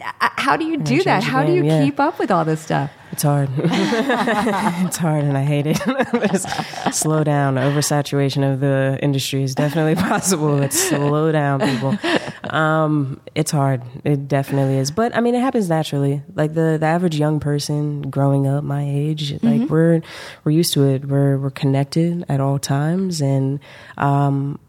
[0.00, 1.22] how do you do that?
[1.22, 1.84] How do you yeah.
[1.84, 2.90] keep up with all this stuff?
[3.12, 3.50] It's hard.
[3.56, 5.76] it's hard, and I hate it.
[6.94, 7.56] Slow down.
[7.56, 10.54] Oversaturation of the industry is definitely possible.
[10.54, 11.98] Let's slow down, people.
[12.50, 13.82] Um, it's hard.
[14.04, 14.92] It definitely is.
[14.92, 16.22] But I mean, it happens naturally.
[16.34, 20.02] Like the, the average young person growing up my age, like we're
[20.44, 21.04] we're used to it.
[21.04, 23.58] We're we're connected at all times, and
[23.98, 24.60] um,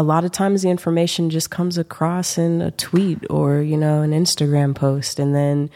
[0.00, 4.00] a lot of times the information just comes across in a tweet or you know
[4.00, 5.18] an instagram post.
[5.18, 5.68] And then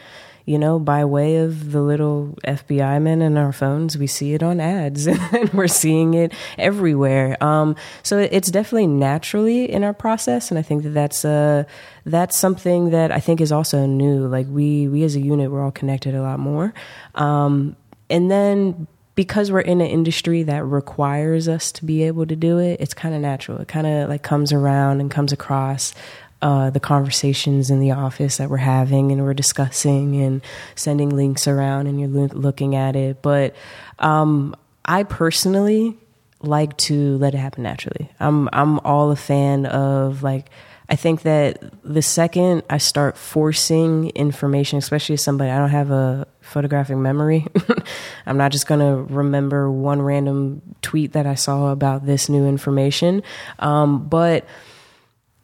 [0.45, 4.43] you know by way of the little fbi men in our phones we see it
[4.43, 7.37] on ads and we're seeing it everywhere.
[7.39, 10.49] Um, so it's definitely naturally in our process.
[10.49, 11.65] And i think that that's uh,
[12.05, 14.25] that's something that i think is also new.
[14.27, 16.73] Like we we as a unit we're all connected a lot more.
[17.13, 17.75] Um,
[18.09, 22.59] and then because we're in an industry that requires us to be able to do
[22.59, 23.59] it, it's kind of natural.
[23.59, 25.93] It kind of like comes around and comes across
[26.41, 30.41] uh, the conversations in the office that we're having and we're discussing and
[30.75, 33.21] sending links around and you're loo- looking at it.
[33.21, 33.55] But
[33.99, 35.97] um, I personally
[36.41, 38.11] like to let it happen naturally.
[38.19, 40.49] I'm I'm all a fan of like
[40.89, 45.91] I think that the second I start forcing information, especially as somebody I don't have
[45.91, 47.47] a photographic memory,
[48.25, 53.23] I'm not just gonna remember one random tweet that I saw about this new information.
[53.59, 54.45] Um, but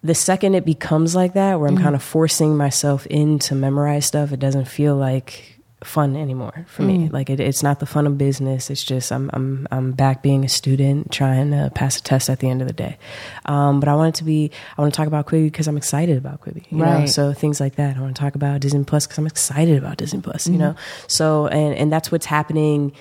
[0.04, 4.06] the second it becomes like that, where I'm kind of forcing myself in to memorize
[4.06, 7.10] stuff, it doesn't feel like fun anymore for me.
[7.10, 8.70] Like it, it's not the fun of business.
[8.70, 12.40] It's just I'm I'm I'm back being a student, trying to pass a test at
[12.40, 12.98] the end of the day.
[13.46, 14.52] Um, but I want it to be.
[14.78, 16.66] I want to talk about Quibi because I'm excited about Quibi.
[16.72, 16.86] You know?
[16.86, 17.10] Right.
[17.10, 17.98] So things like that.
[17.98, 20.48] I want to talk about Disney Plus because I'm excited about Disney Plus.
[20.48, 20.76] You know.
[21.08, 22.94] So and and that's what's happening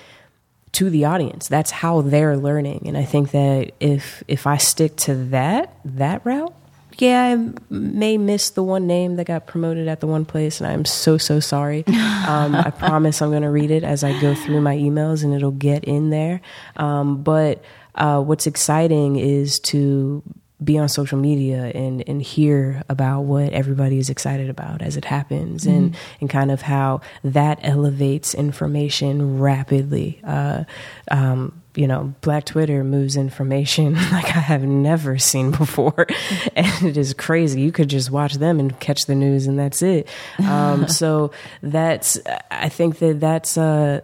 [0.73, 1.49] to the audience.
[1.49, 2.85] That's how they're learning.
[2.87, 6.55] And I think that if if I stick to that that route,
[7.01, 10.71] yeah, I may miss the one name that got promoted at the one place, and
[10.71, 11.85] I'm so so sorry.
[12.21, 15.35] Um, I promise I'm going to read it as I go through my emails, and
[15.35, 16.41] it'll get in there.
[16.77, 17.65] Um, but
[17.97, 20.23] uh, what's exciting is to
[20.63, 25.05] be on social media and and hear about what everybody is excited about as it
[25.05, 30.21] happens and and kind of how that elevates information rapidly.
[30.25, 30.65] Uh,
[31.11, 36.07] um, you know black twitter moves information like i have never seen before.
[36.57, 37.61] And it is crazy.
[37.61, 40.09] You could just watch them and catch the news and that's it.
[40.39, 41.31] Um, so
[41.63, 42.19] that's
[42.51, 44.01] i think that that's uh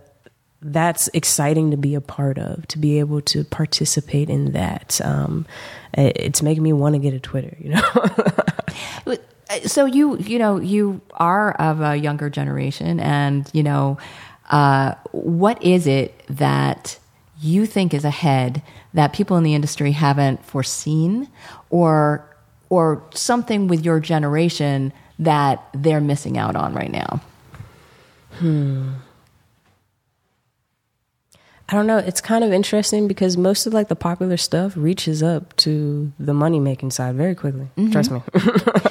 [0.73, 5.01] that's exciting to be a part of, to be able to participate in that.
[5.05, 5.47] Um,
[5.95, 7.83] it's making me want to get a Twitter, you know?
[9.65, 13.97] So you you know you are of a younger generation, and you know
[14.51, 16.99] uh, what is it that
[17.41, 18.61] you think is ahead
[18.93, 21.29] that people in the industry haven't foreseen,
[21.71, 22.29] or
[22.71, 27.21] or something with your generation that they're missing out on right now?
[31.69, 31.99] I don't know.
[31.99, 36.33] It's kind of interesting because most of like the popular stuff reaches up to the
[36.33, 37.69] money making side very quickly.
[37.91, 38.23] Trust me.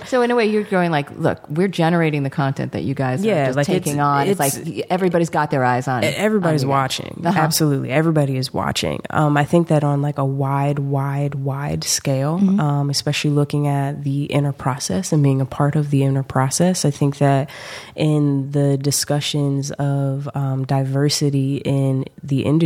[0.05, 3.25] So in a way, you're going like, look, we're generating the content that you guys
[3.25, 4.27] Yeah, are just like, taking it's- on.
[4.27, 6.03] It's, it's- like everybody's got their eyes on.
[6.03, 6.13] It.
[6.15, 7.23] Everybody's on watching.
[7.25, 7.39] Uh-huh.
[7.39, 7.89] Absolutely.
[7.91, 9.01] Everybody is watching.
[9.09, 12.59] Um, I think that on like a wide, wide, wide scale, Mm-hmm.
[12.59, 16.85] um, especially looking at the inner process and being a part of the inner process,
[16.85, 17.49] I think that
[17.95, 22.64] in the discussions of um, diversity in the industry,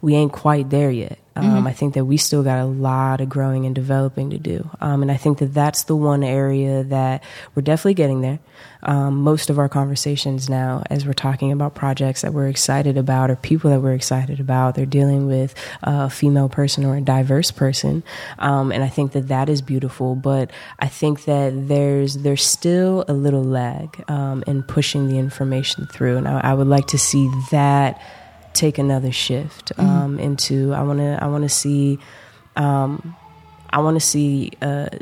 [0.00, 1.18] we ain't quite there yet.
[1.38, 4.68] Um, I think that we still got a lot of growing and developing to do.
[4.80, 7.22] Um, and I think that that's the one area that
[7.54, 8.40] we're definitely getting there.
[8.82, 13.30] Um, most of our conversations now, as we're talking about projects that we're excited about
[13.30, 15.54] or people that we're excited about, they're dealing with
[15.84, 18.02] a female person or a diverse person.
[18.40, 20.16] Um, and I think that that is beautiful.
[20.16, 20.50] But
[20.80, 26.16] I think that there's, there's still a little lag um, in pushing the information through.
[26.16, 28.00] And I, I would like to see that
[28.58, 31.98] take another shift um, into I want to I want to see
[32.56, 33.16] um,
[33.70, 34.52] I want to see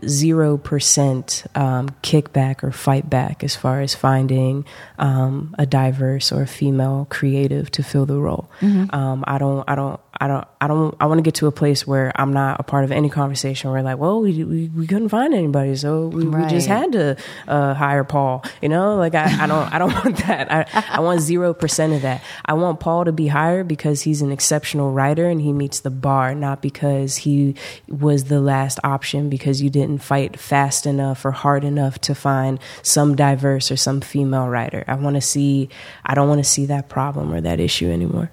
[0.04, 4.64] zero percent um, kickback or fight back as far as finding
[4.98, 8.50] um, a diverse or a female creative to fill the role.
[8.90, 11.52] Um, I don't I don't I don't I don't I want to get to a
[11.52, 14.86] place where I'm not a part of any conversation where like well we we, we
[14.86, 17.16] couldn't find anybody so we, we just had to
[17.46, 18.96] uh, hire Paul you know?
[18.96, 20.52] Like I, I don't I don't want that.
[20.52, 22.22] I, I want zero percent of that.
[22.44, 25.90] I want Paul to be hired because he's an exceptional writer and he meets the
[25.90, 27.54] bar not because he
[27.88, 32.58] was the last option because you didn't fight fast enough or hard enough to find
[32.82, 34.84] some diverse or some female writer.
[34.86, 35.68] I want to see
[36.04, 38.30] I don't want to see that problem or that issue anymore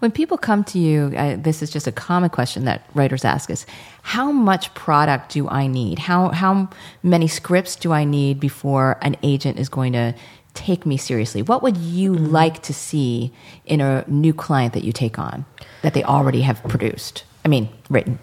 [0.00, 3.50] When people come to you, uh, this is just a common question that writers ask
[3.50, 3.66] us:
[4.02, 5.98] How much product do I need?
[5.98, 6.68] How how
[7.02, 10.14] many scripts do I need before an agent is going to
[10.54, 11.42] take me seriously?
[11.42, 12.26] What would you Mm-hmm.
[12.26, 13.32] like to see
[13.64, 15.44] in a new client that you take on
[15.82, 17.24] that they already have produced?
[17.44, 18.18] I mean, written.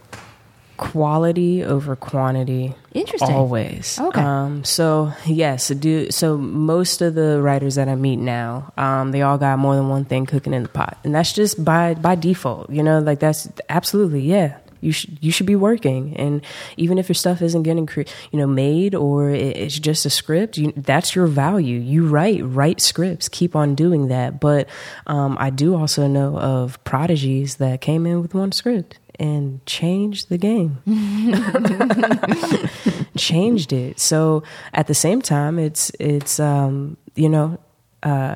[0.77, 2.73] Quality over quantity.
[2.93, 3.35] Interesting.
[3.35, 3.99] Always.
[3.99, 4.21] Okay.
[4.21, 6.37] Um, so yes, do so.
[6.37, 10.05] Most of the writers that I meet now, um, they all got more than one
[10.05, 12.69] thing cooking in the pot, and that's just by by default.
[12.69, 14.57] You know, like that's absolutely yeah.
[14.79, 16.41] You should you should be working, and
[16.77, 20.09] even if your stuff isn't getting cre- you know made or it- it's just a
[20.11, 21.79] script, you, that's your value.
[21.79, 24.39] You write write scripts, keep on doing that.
[24.39, 24.69] But
[25.07, 30.29] um, I do also know of prodigies that came in with one script and changed
[30.29, 30.77] the game
[33.17, 33.99] changed it.
[33.99, 37.59] So at the same time, it's it's um, you know
[38.03, 38.35] uh,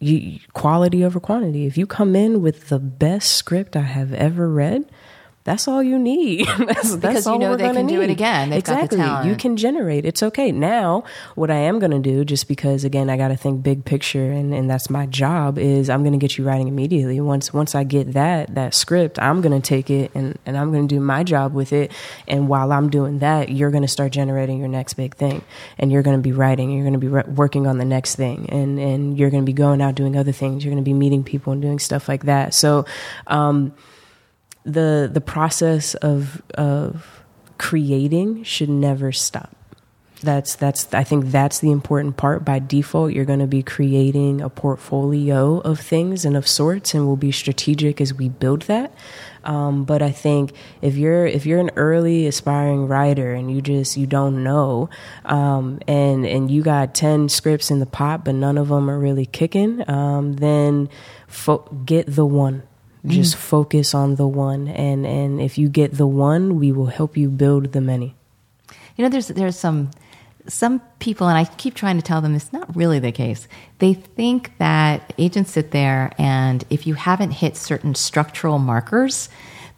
[0.00, 1.66] you, quality over quantity.
[1.66, 4.90] If you come in with the best script I have ever read.
[5.44, 6.46] That's all you need.
[6.58, 8.48] that's, that's you all know they can do it again.
[8.48, 8.98] They've exactly.
[9.28, 10.06] You can generate.
[10.06, 10.50] It's okay.
[10.50, 11.04] Now,
[11.34, 14.32] what I am going to do, just because again, I got to think big picture,
[14.32, 17.20] and, and that's my job, is I'm going to get you writing immediately.
[17.20, 20.72] Once once I get that that script, I'm going to take it and and I'm
[20.72, 21.92] going to do my job with it.
[22.26, 25.44] And while I'm doing that, you're going to start generating your next big thing,
[25.78, 26.70] and you're going to be writing.
[26.70, 29.46] You're going to be re- working on the next thing, and and you're going to
[29.46, 30.64] be going out doing other things.
[30.64, 32.54] You're going to be meeting people and doing stuff like that.
[32.54, 32.86] So.
[33.26, 33.74] um
[34.64, 37.24] the the process of of
[37.58, 39.54] creating should never stop.
[40.22, 42.46] That's that's I think that's the important part.
[42.46, 47.06] By default, you're going to be creating a portfolio of things and of sorts, and
[47.06, 48.94] we'll be strategic as we build that.
[49.44, 53.98] Um, but I think if you're if you're an early aspiring writer and you just
[53.98, 54.88] you don't know,
[55.26, 58.98] um, and and you got ten scripts in the pot, but none of them are
[58.98, 60.88] really kicking, um, then
[61.28, 62.62] fo- get the one
[63.06, 63.40] just mm-hmm.
[63.40, 67.28] focus on the one and and if you get the one we will help you
[67.28, 68.14] build the many
[68.96, 69.90] You know, there's there's some
[70.46, 73.48] some people, and I keep trying to tell them it's not really the case.
[73.78, 79.28] They think that agents sit there, and if you haven't hit certain structural markers,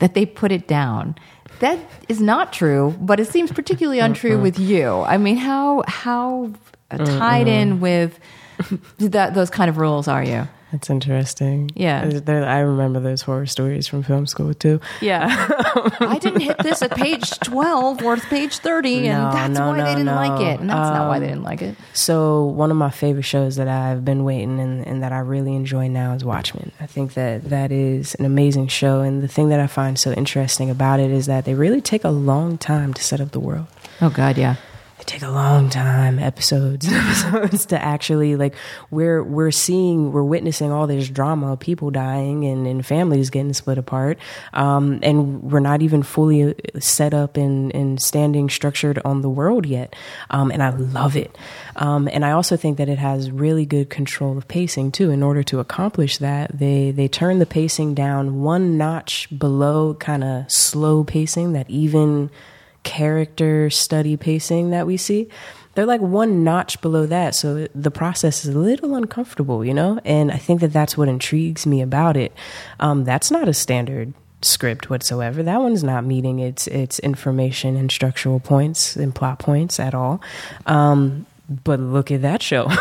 [0.00, 1.14] that they put it down.
[1.60, 5.02] That is not true, but it seems particularly untrue with you.
[5.02, 6.52] I mean, how how
[6.90, 8.18] tied in with
[8.98, 10.46] that, those kind of rules are you?
[10.72, 11.70] That's interesting.
[11.74, 12.04] Yeah.
[12.06, 14.80] There- I remember those horror stories from film school too.
[15.00, 15.26] Yeah.
[16.00, 19.84] I didn't hit this at page 12 or page 30, and that's no, why no,
[19.84, 20.14] they didn't no.
[20.16, 20.58] like it.
[20.60, 21.76] And that's not why they Um, didn't like it.
[21.94, 25.54] So one of my favorite shows that I've been waiting and, and that I really
[25.54, 26.72] enjoy now is Watchmen.
[26.80, 30.12] I think that that is an amazing show, and the thing that I find so
[30.12, 33.40] interesting about it is that they really take a long time to set up the
[33.40, 33.66] world.
[34.00, 34.56] Oh, God, yeah.
[35.06, 38.54] They take a long time, episodes, episodes to actually like
[38.90, 43.78] we're we're seeing we're witnessing all this drama, people dying and, and families getting split
[43.78, 44.18] apart,
[44.52, 49.30] um, and we're not even fully uh, set up and, and standing structured on the
[49.30, 49.94] world yet.
[50.30, 51.36] Um, and I love it.
[51.76, 55.10] Um, and I also think that it has really good control of pacing too.
[55.10, 60.24] In order to accomplish that, they they turn the pacing down one notch below kind
[60.24, 62.30] of slow pacing that even
[62.86, 65.28] character study pacing that we see.
[65.74, 67.34] They're like one notch below that.
[67.34, 70.00] So the process is a little uncomfortable, you know?
[70.04, 72.32] And I think that that's what intrigues me about it.
[72.80, 75.42] Um, that's not a standard script whatsoever.
[75.42, 80.22] That one's not meeting its its information and structural points and plot points at all.
[80.64, 81.26] Um,
[81.64, 82.68] but look at that show.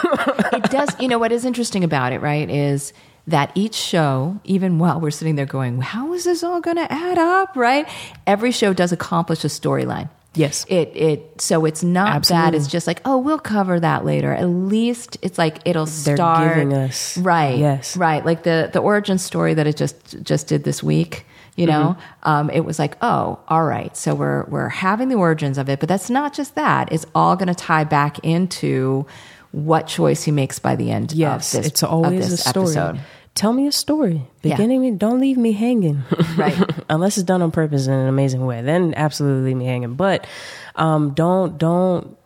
[0.54, 0.90] it does.
[1.00, 2.50] You know what is interesting about it, right?
[2.50, 2.94] Is
[3.28, 6.92] that each show, even while we're sitting there going, "How is this all going to
[6.92, 7.88] add up?" Right?
[8.28, 10.10] Every show does accomplish a storyline.
[10.36, 10.66] Yes.
[10.68, 14.34] It it so it's not that it's just like oh we'll cover that later.
[14.34, 17.96] At least it's like it'll They're start giving us- right yes.
[17.96, 21.26] right like the the origin story that it just just did this week.
[21.56, 22.30] You know, Mm-hmm.
[22.30, 23.96] um, it was like, oh, all right.
[23.96, 26.92] So we're we're having the origins of it, but that's not just that.
[26.92, 29.06] It's all going to tie back into
[29.56, 31.14] what choice he makes by the end.
[31.14, 32.66] yes, of this, it's always a story.
[32.66, 33.00] Episode.
[33.36, 34.26] Tell me a story.
[34.42, 36.04] Beginning me, don't leave me hanging.
[36.38, 36.58] Right.
[36.90, 39.96] Unless it's done on purpose in an amazing way, then absolutely leave me hanging.
[39.96, 40.28] But
[40.76, 42.18] um, don't don't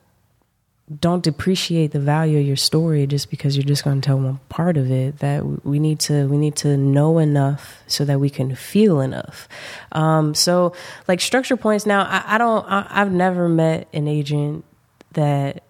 [1.00, 4.40] don't depreciate the value of your story just because you're just going to tell one
[4.50, 5.20] part of it.
[5.20, 9.48] That we need to we need to know enough so that we can feel enough.
[9.92, 10.74] Um, so
[11.08, 11.86] like structure points.
[11.86, 12.66] Now I, I don't.
[12.66, 14.66] I, I've never met an agent
[15.14, 15.64] that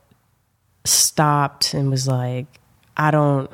[0.90, 2.48] stopped and was like,
[2.98, 3.50] I don't.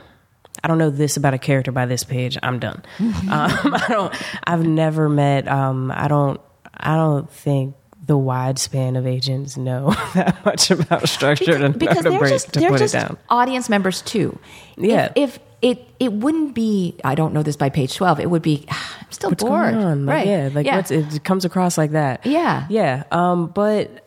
[0.64, 2.40] I don't know this about a character by this page.
[2.42, 2.82] I'm done.
[3.00, 4.14] um, I don't.
[4.46, 5.48] I've never met.
[5.48, 6.42] Um, I don't.
[6.74, 7.76] I don't think
[8.06, 12.32] the wide span of agents know that much about structure to, because to, they're break,
[12.32, 13.18] just to they're put just it down.
[13.30, 14.38] audience members too.
[14.78, 15.12] Yeah.
[15.16, 18.20] If, if it it wouldn't be, I don't know this by page twelve.
[18.20, 18.66] It would be.
[18.70, 19.76] I'm still What's bored.
[19.76, 20.28] Like, right?
[20.28, 20.76] Yeah, like yeah.
[20.78, 22.26] What's, it comes across like that.
[22.26, 22.66] Yeah.
[22.70, 23.04] yeah.
[23.12, 24.05] Um, but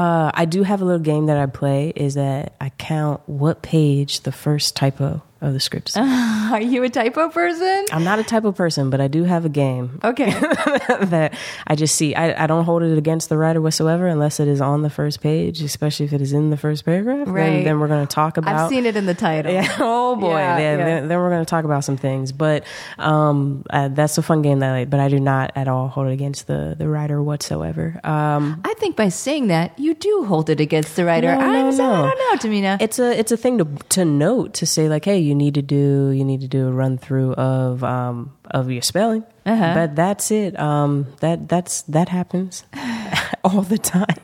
[0.00, 1.92] uh, I do have a little game that I play.
[1.94, 5.96] Is that I count what page the first typo of the script is.
[5.96, 7.86] Are you a typo person?
[7.92, 10.30] I'm not a typo person, but I do have a game Okay.
[10.30, 11.34] that
[11.66, 12.14] I just see.
[12.14, 15.20] I, I don't hold it against the writer whatsoever unless it is on the first
[15.20, 17.26] page, especially if it is in the first paragraph.
[17.26, 17.64] Then- Right.
[17.64, 18.54] Then, we're going to talk about.
[18.54, 19.52] I've seen it in the title.
[19.52, 19.68] Yeah.
[19.80, 20.30] Oh boy.
[20.36, 20.84] Yeah, then, yeah.
[20.84, 22.32] Then, then we're going to talk about some things.
[22.32, 22.64] But
[22.98, 24.90] um, uh, that's a fun game that I like.
[24.90, 27.98] But I do not at all hold it against the the writer whatsoever.
[28.04, 31.28] Um, I think by saying that, you do hold it against the writer.
[31.34, 32.80] No, I'm no, I don't know, Tamina.
[32.82, 35.62] it's a it's a thing to to note to say like, hey, you need to
[35.62, 39.22] do you need to do a run through of um of your spelling.
[39.46, 39.72] Uh-huh.
[39.74, 40.58] But that's it.
[40.58, 42.64] Um, that that's that happens
[43.44, 44.18] all the time.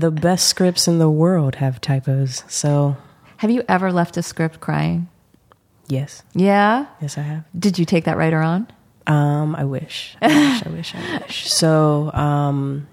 [0.00, 2.42] the best scripts in the world have typos.
[2.48, 2.96] So
[3.38, 5.08] Have you ever left a script crying?
[5.88, 6.86] yes, Yeah.
[7.00, 7.44] yes, I have.
[7.58, 8.66] Did you take that writer on?
[9.06, 10.16] Um, I wish.
[10.22, 10.66] I wish.
[10.66, 10.94] I wish.
[10.94, 11.48] I wish.
[11.60, 12.86] So, um,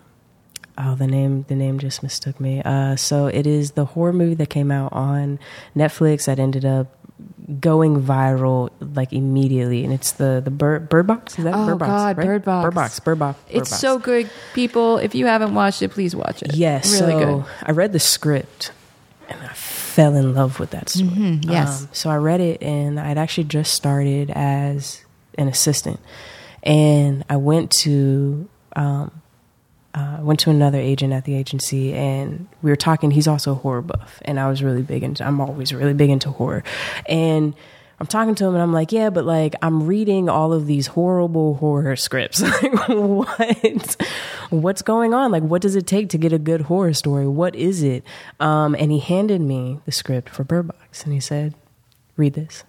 [0.77, 2.61] oh, the name the name just mistook me.
[2.65, 5.39] Uh, so it is the horror movie that came out on
[5.75, 6.87] Netflix that ended up
[7.59, 11.37] going viral like immediately, and it's the the bird, bird box.
[11.39, 11.89] Is that Oh, bird box?
[11.89, 12.25] God, right?
[12.27, 12.63] Bird Box.
[12.65, 12.99] Bird box.
[12.99, 13.39] Bird box.
[13.39, 13.81] Bird It's Box.
[13.81, 14.97] so good, people.
[14.97, 16.53] If you haven't watched it, please watch it.
[16.55, 16.99] Yes.
[17.01, 17.45] really so good.
[17.63, 18.71] I read the script
[19.27, 21.09] and I fell in love with that story.
[21.09, 21.83] Mm-hmm, yes.
[21.83, 25.03] Um, so I read it and I'd actually just started as
[25.37, 25.99] an assistant.
[26.63, 29.21] And I went to um,
[29.93, 33.11] uh, went to another agent at the agency and we were talking.
[33.11, 35.25] He's also a horror buff, and I was really big into.
[35.25, 36.63] I'm always really big into horror,
[37.07, 37.53] and
[37.99, 40.87] I'm talking to him and I'm like, yeah, but like I'm reading all of these
[40.87, 42.41] horrible horror scripts.
[42.63, 43.97] like, what?
[44.49, 45.31] What's going on?
[45.31, 47.27] Like, what does it take to get a good horror story?
[47.27, 48.03] What is it?
[48.39, 51.53] Um, and he handed me the script for Bird Box, and he said,
[52.15, 52.63] read this.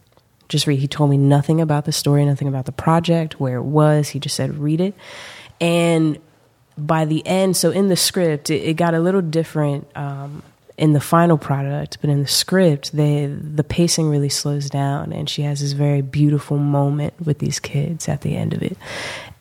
[0.48, 0.80] Just read.
[0.80, 4.08] He told me nothing about the story, nothing about the project, where it was.
[4.08, 4.94] He just said, read it.
[5.60, 6.18] And
[6.86, 10.42] by the end, so in the script, it, it got a little different um,
[10.76, 15.28] in the final product, but in the script, they, the pacing really slows down, and
[15.28, 18.76] she has this very beautiful moment with these kids at the end of it.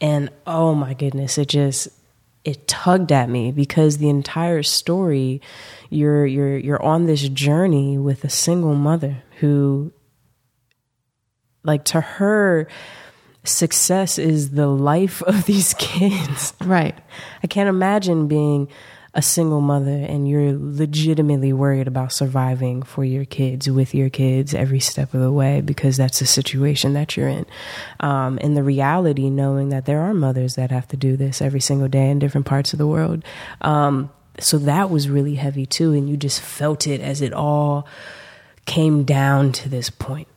[0.01, 1.87] And oh my goodness, it just
[2.45, 5.41] it tugged at me because the entire story,
[5.89, 9.91] you're you're you're on this journey with a single mother who
[11.63, 12.67] like to her,
[13.43, 16.53] success is the life of these kids.
[16.61, 16.97] Right.
[17.43, 18.69] I can't imagine being
[19.15, 24.53] a single mother and you're legitimately worried about surviving for your kids with your kids
[24.53, 27.45] every step of the way because that's the situation that you're in.
[28.01, 31.59] Um, and the reality, knowing that there are mothers that have to do this every
[31.59, 33.23] single day in different parts of the world.
[33.61, 35.91] Um, so that was really heavy too.
[35.93, 37.87] And you just felt it as it all
[38.65, 40.27] came down to this point.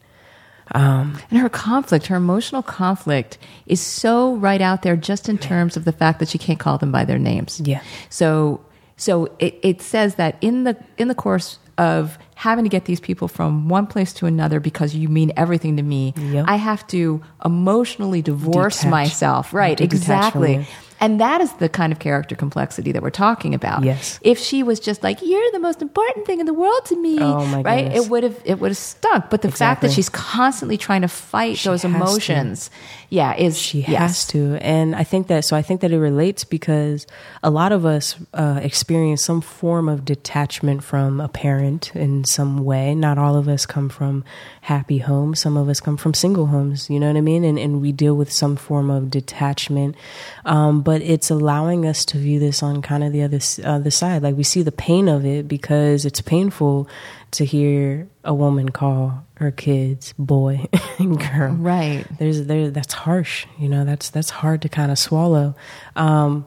[0.75, 5.77] Um, and her conflict, her emotional conflict, is so right out there, just in terms
[5.77, 7.61] of the fact that she can't call them by their names.
[7.65, 7.83] Yeah.
[8.09, 8.65] So,
[8.97, 13.01] so it, it says that in the in the course of having to get these
[13.01, 16.45] people from one place to another because you mean everything to me, yep.
[16.49, 18.91] I have to emotionally divorce detach.
[18.91, 19.55] myself.
[19.55, 19.81] Right.
[19.81, 20.67] Exactly.
[21.03, 23.83] And that is the kind of character complexity that we're talking about.
[23.83, 24.21] Yes.
[24.23, 27.19] If she was just like, "You're the most important thing in the world to me,"
[27.21, 27.87] oh right?
[27.87, 28.07] Goodness.
[28.07, 29.29] It would have it would have stuck.
[29.29, 29.65] But the exactly.
[29.65, 32.75] fact that she's constantly trying to fight she those emotions, to.
[33.11, 33.99] yeah, is she yes.
[33.99, 34.59] has to.
[34.61, 37.05] And I think that so I think that it relates because
[37.43, 42.65] a lot of us uh, experience some form of detachment from a parent in some
[42.65, 42.95] way.
[42.95, 44.23] Not all of us come from
[44.61, 45.41] happy homes.
[45.41, 46.89] Some of us come from single homes.
[46.89, 47.43] You know what I mean?
[47.43, 49.97] And and we deal with some form of detachment.
[50.45, 54.23] Um, but it's allowing us to view this on kind of the other other side.
[54.23, 56.89] Like we see the pain of it because it's painful
[57.33, 60.67] to hear a woman call her kids boy
[60.99, 61.55] and girl.
[61.55, 62.05] Right.
[62.19, 63.47] There's there that's harsh.
[63.59, 65.55] You know that's that's hard to kind of swallow.
[65.97, 66.47] Um,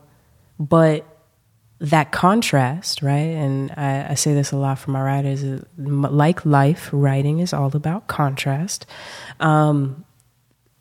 [0.60, 1.06] but
[1.80, 3.16] that contrast, right?
[3.16, 5.43] And I, I, say this a lot for my writers.
[5.78, 8.86] Like life, writing is all about contrast.
[9.41, 10.06] Um,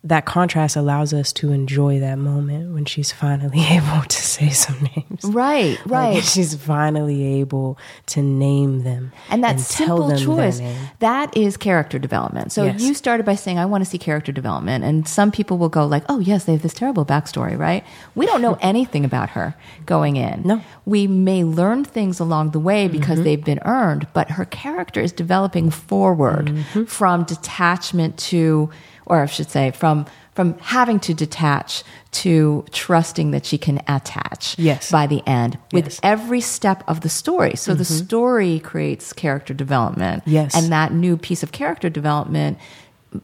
[0.05, 4.77] that contrast allows us to enjoy that moment when she's finally able to say some
[4.95, 5.25] names.
[5.25, 6.17] Right, right.
[6.17, 9.13] Like she's finally able to name them.
[9.31, 10.61] And that and simple choice,
[10.99, 12.53] that is character development.
[12.53, 12.83] So yes.
[12.83, 14.85] you started by saying, I want to see character development.
[14.85, 17.83] And some people will go like, oh, yes, they have this terrible backstory, right?
[18.15, 19.55] We don't know anything about her
[19.87, 20.43] going in.
[20.45, 20.63] No.
[20.85, 23.25] We may learn things along the way because mm-hmm.
[23.25, 26.85] they've been earned, but her character is developing forward mm-hmm.
[26.85, 28.69] from detachment to
[29.07, 34.59] or I should say, from from having to detach to trusting that she can attach
[34.59, 34.91] yes.
[34.91, 36.01] by the end with yes.
[36.03, 37.55] every step of the story.
[37.55, 37.79] So mm-hmm.
[37.79, 40.25] the story creates character development.
[40.27, 40.57] Yes.
[40.57, 42.59] And that new piece of character development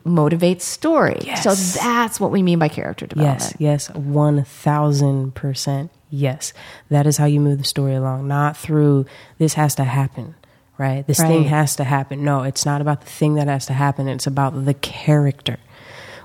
[0.07, 1.19] motivates story.
[1.23, 1.43] Yes.
[1.43, 3.57] So that's what we mean by character development.
[3.59, 5.91] Yes, yes, 1000%.
[6.11, 6.53] Yes.
[6.91, 9.07] That is how you move the story along, not through
[9.39, 10.37] this has to happen
[10.79, 11.07] right?
[11.07, 11.29] This right.
[11.29, 12.25] thing has to happen.
[12.25, 14.09] No, it's not about the thing that has to happen.
[14.09, 15.59] It's about the character.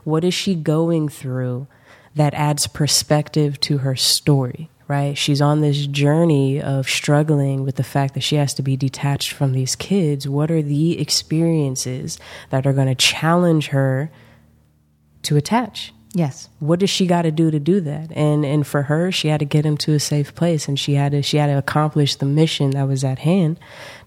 [0.05, 1.67] What is she going through
[2.15, 5.17] that adds perspective to her story, right?
[5.17, 9.33] She's on this journey of struggling with the fact that she has to be detached
[9.33, 10.29] from these kids.
[10.29, 12.17] What are the experiences
[12.51, 14.09] that are going to challenge her
[15.23, 15.91] to attach?
[16.13, 16.47] Yes.
[16.59, 18.09] What does she got to do to do that?
[18.13, 20.93] And and for her, she had to get him to a safe place, and she
[20.93, 23.59] had to she had to accomplish the mission that was at hand,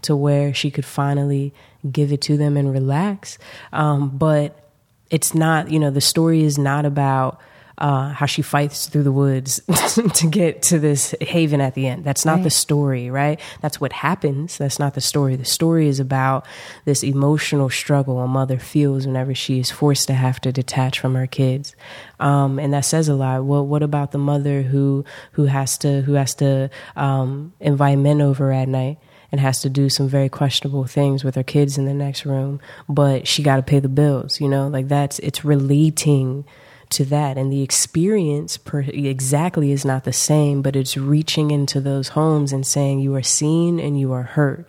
[0.03, 1.53] to where she could finally
[1.93, 3.37] give it to them and relax.
[3.75, 4.68] Um, but
[5.11, 7.41] it's not, you know, the story is not about
[7.79, 9.61] uh, how she fights through the woods
[10.15, 12.05] to get to this haven at the end.
[12.05, 12.45] That's not right.
[12.45, 13.41] the story, right?
[13.61, 14.59] That's what happens.
[14.59, 15.37] That's not the story.
[15.37, 16.45] The story is about
[16.85, 21.15] this emotional struggle a mother feels whenever she is forced to have to detach from
[21.15, 21.77] her kids,
[22.19, 23.45] um, and that says a lot.
[23.45, 28.21] Well, what about the mother who who has to who has to um, invite men
[28.21, 28.99] over at night?
[29.31, 32.61] And has to do some very questionable things with her kids in the next room,
[32.89, 36.47] but she got to pay the bills, you know, like that's it's relating
[36.91, 37.37] to that.
[37.37, 42.53] And the experience per, exactly is not the same but it's reaching into those homes
[42.53, 44.65] and saying you are seen and you are heard.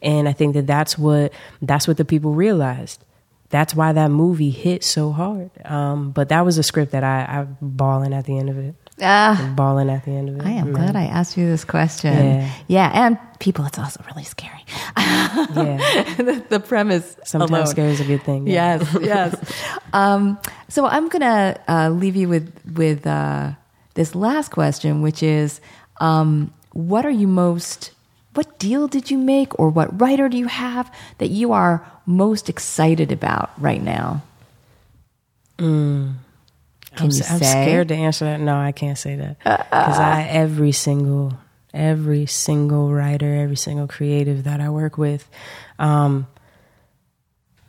[0.00, 3.04] And i think that that's what that's what the people realized.
[3.50, 5.50] That's why that movie hit so hard.
[5.64, 8.74] Um, but that was a script that i i bawling at the end of it
[9.02, 10.46] Ah, bawling at the end of it.
[10.46, 10.74] I am Man.
[10.74, 12.14] glad I asked you this question.
[12.14, 12.50] Yeah.
[12.68, 14.64] yeah and people, it's also really scary.
[14.96, 17.66] yeah, the, the premise sometimes alone.
[17.66, 18.46] scary is a good thing.
[18.46, 18.78] Yeah.
[18.78, 19.52] Yes, yes.
[19.92, 20.38] um,
[20.68, 23.52] so I'm gonna uh, leave you with with uh,
[23.94, 25.60] this last question, which is,
[26.00, 27.90] um, what are you most
[28.34, 32.48] what deal did you make or what writer do you have that you are most
[32.48, 34.22] excited about right now?
[35.58, 36.14] Mm.
[36.96, 37.64] Can I'm, you I'm say?
[37.64, 38.40] scared to answer that.
[38.40, 41.38] No, I can't say that because I every single
[41.72, 45.28] every single writer, every single creative that I work with,
[45.78, 46.26] um,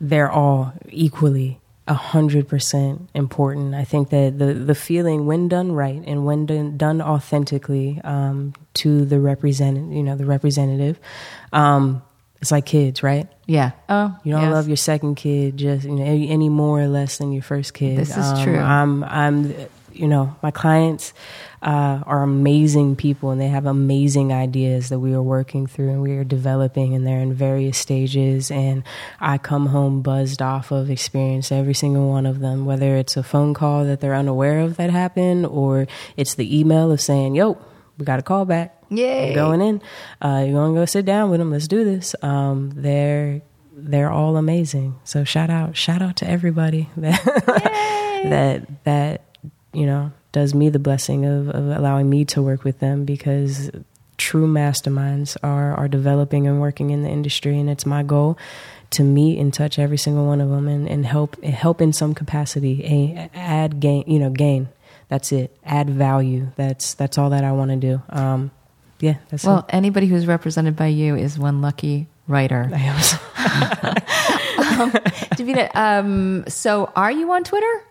[0.00, 3.74] they're all equally a hundred percent important.
[3.74, 8.54] I think that the the feeling when done right and when done, done authentically um,
[8.74, 10.98] to the represent you know the representative.
[11.52, 12.02] Um,
[12.44, 13.26] it's like kids, right?
[13.46, 13.70] Yeah.
[13.88, 14.52] Oh, You don't yes.
[14.52, 17.72] love your second kid just you know any, any more or less than your first
[17.72, 17.96] kid.
[17.96, 18.58] This is Um, true.
[18.58, 19.54] I'm I'm
[19.94, 21.14] you know my clients
[21.62, 26.02] uh, are amazing people and they have amazing ideas that we are working through and
[26.02, 28.82] we are developing and they're in various stages and
[29.20, 33.22] I come home buzzed off of experience every single one of them whether it's a
[33.22, 35.86] phone call that they're unaware of that happened or
[36.18, 37.56] it's the email of saying yo
[37.96, 39.30] we got a call back Yay.
[39.30, 39.82] We're going in
[40.22, 43.42] uh, you're gonna go sit down with them let's do this um, they're
[43.76, 44.98] they're all amazing.
[45.04, 47.24] So shout out, shout out to everybody that
[48.24, 49.22] that that
[49.72, 53.70] you know does me the blessing of, of allowing me to work with them because
[54.16, 58.38] true masterminds are are developing and working in the industry, and it's my goal
[58.90, 62.14] to meet and touch every single one of them and, and help help in some
[62.14, 64.68] capacity, a, add gain, you know, gain.
[65.08, 65.56] That's it.
[65.64, 66.48] Add value.
[66.56, 68.02] That's that's all that I want to do.
[68.08, 68.50] Um,
[69.04, 69.64] yeah, that's Well, it.
[69.68, 72.70] anybody who's represented by you is one lucky writer.
[72.74, 72.96] I am-
[75.36, 77.84] Davina, um, so are you on Twitter?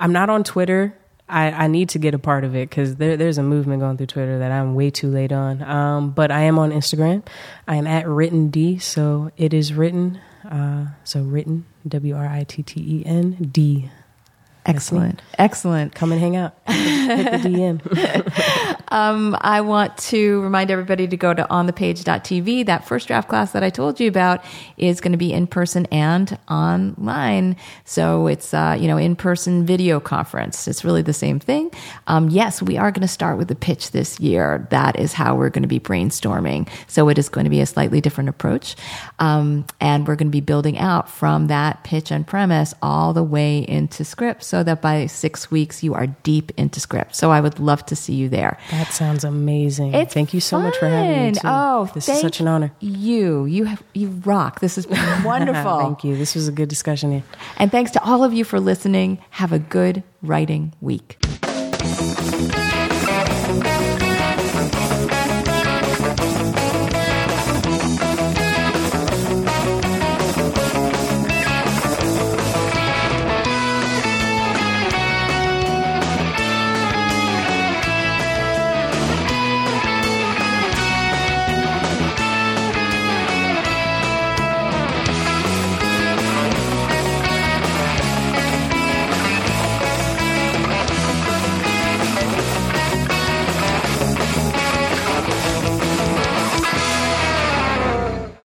[0.00, 0.94] I'm not on Twitter.
[1.28, 3.96] I, I need to get a part of it because there, there's a movement going
[3.96, 5.62] through Twitter that I'm way too late on.
[5.62, 7.24] Um, but I am on Instagram.
[7.66, 10.20] I am at written D, so it is written.
[10.44, 13.90] Uh, so written W R I T T E N D.
[14.64, 15.20] Excellent.
[15.38, 15.94] Excellent.
[15.94, 16.54] Come and hang out.
[16.66, 18.78] Hit the DM.
[18.92, 22.66] Um, I want to remind everybody to go to onthepage.tv.
[22.66, 24.44] That first draft class that I told you about
[24.76, 27.56] is going to be in person and online.
[27.86, 30.68] So it's, uh, you know, in person video conference.
[30.68, 31.70] It's really the same thing.
[32.06, 34.68] Um, yes, we are going to start with the pitch this year.
[34.68, 36.68] That is how we're going to be brainstorming.
[36.86, 38.76] So it is going to be a slightly different approach.
[39.18, 43.24] Um, and we're going to be building out from that pitch and premise all the
[43.24, 47.16] way into script so that by six weeks you are deep into script.
[47.16, 48.58] So I would love to see you there.
[48.70, 49.94] That sounds amazing.
[49.94, 51.16] It's Thank you so much for having me.
[51.16, 51.32] fun.
[51.32, 51.40] Too.
[51.44, 52.70] Oh, this is such an honor.
[52.80, 54.60] You, you have, you rock.
[54.60, 55.78] This has been wonderful.
[55.78, 56.18] Thank you.
[56.18, 57.22] This was a good discussion here.
[57.56, 59.24] And thanks to all of you for listening.
[59.30, 61.16] Have a good writing week.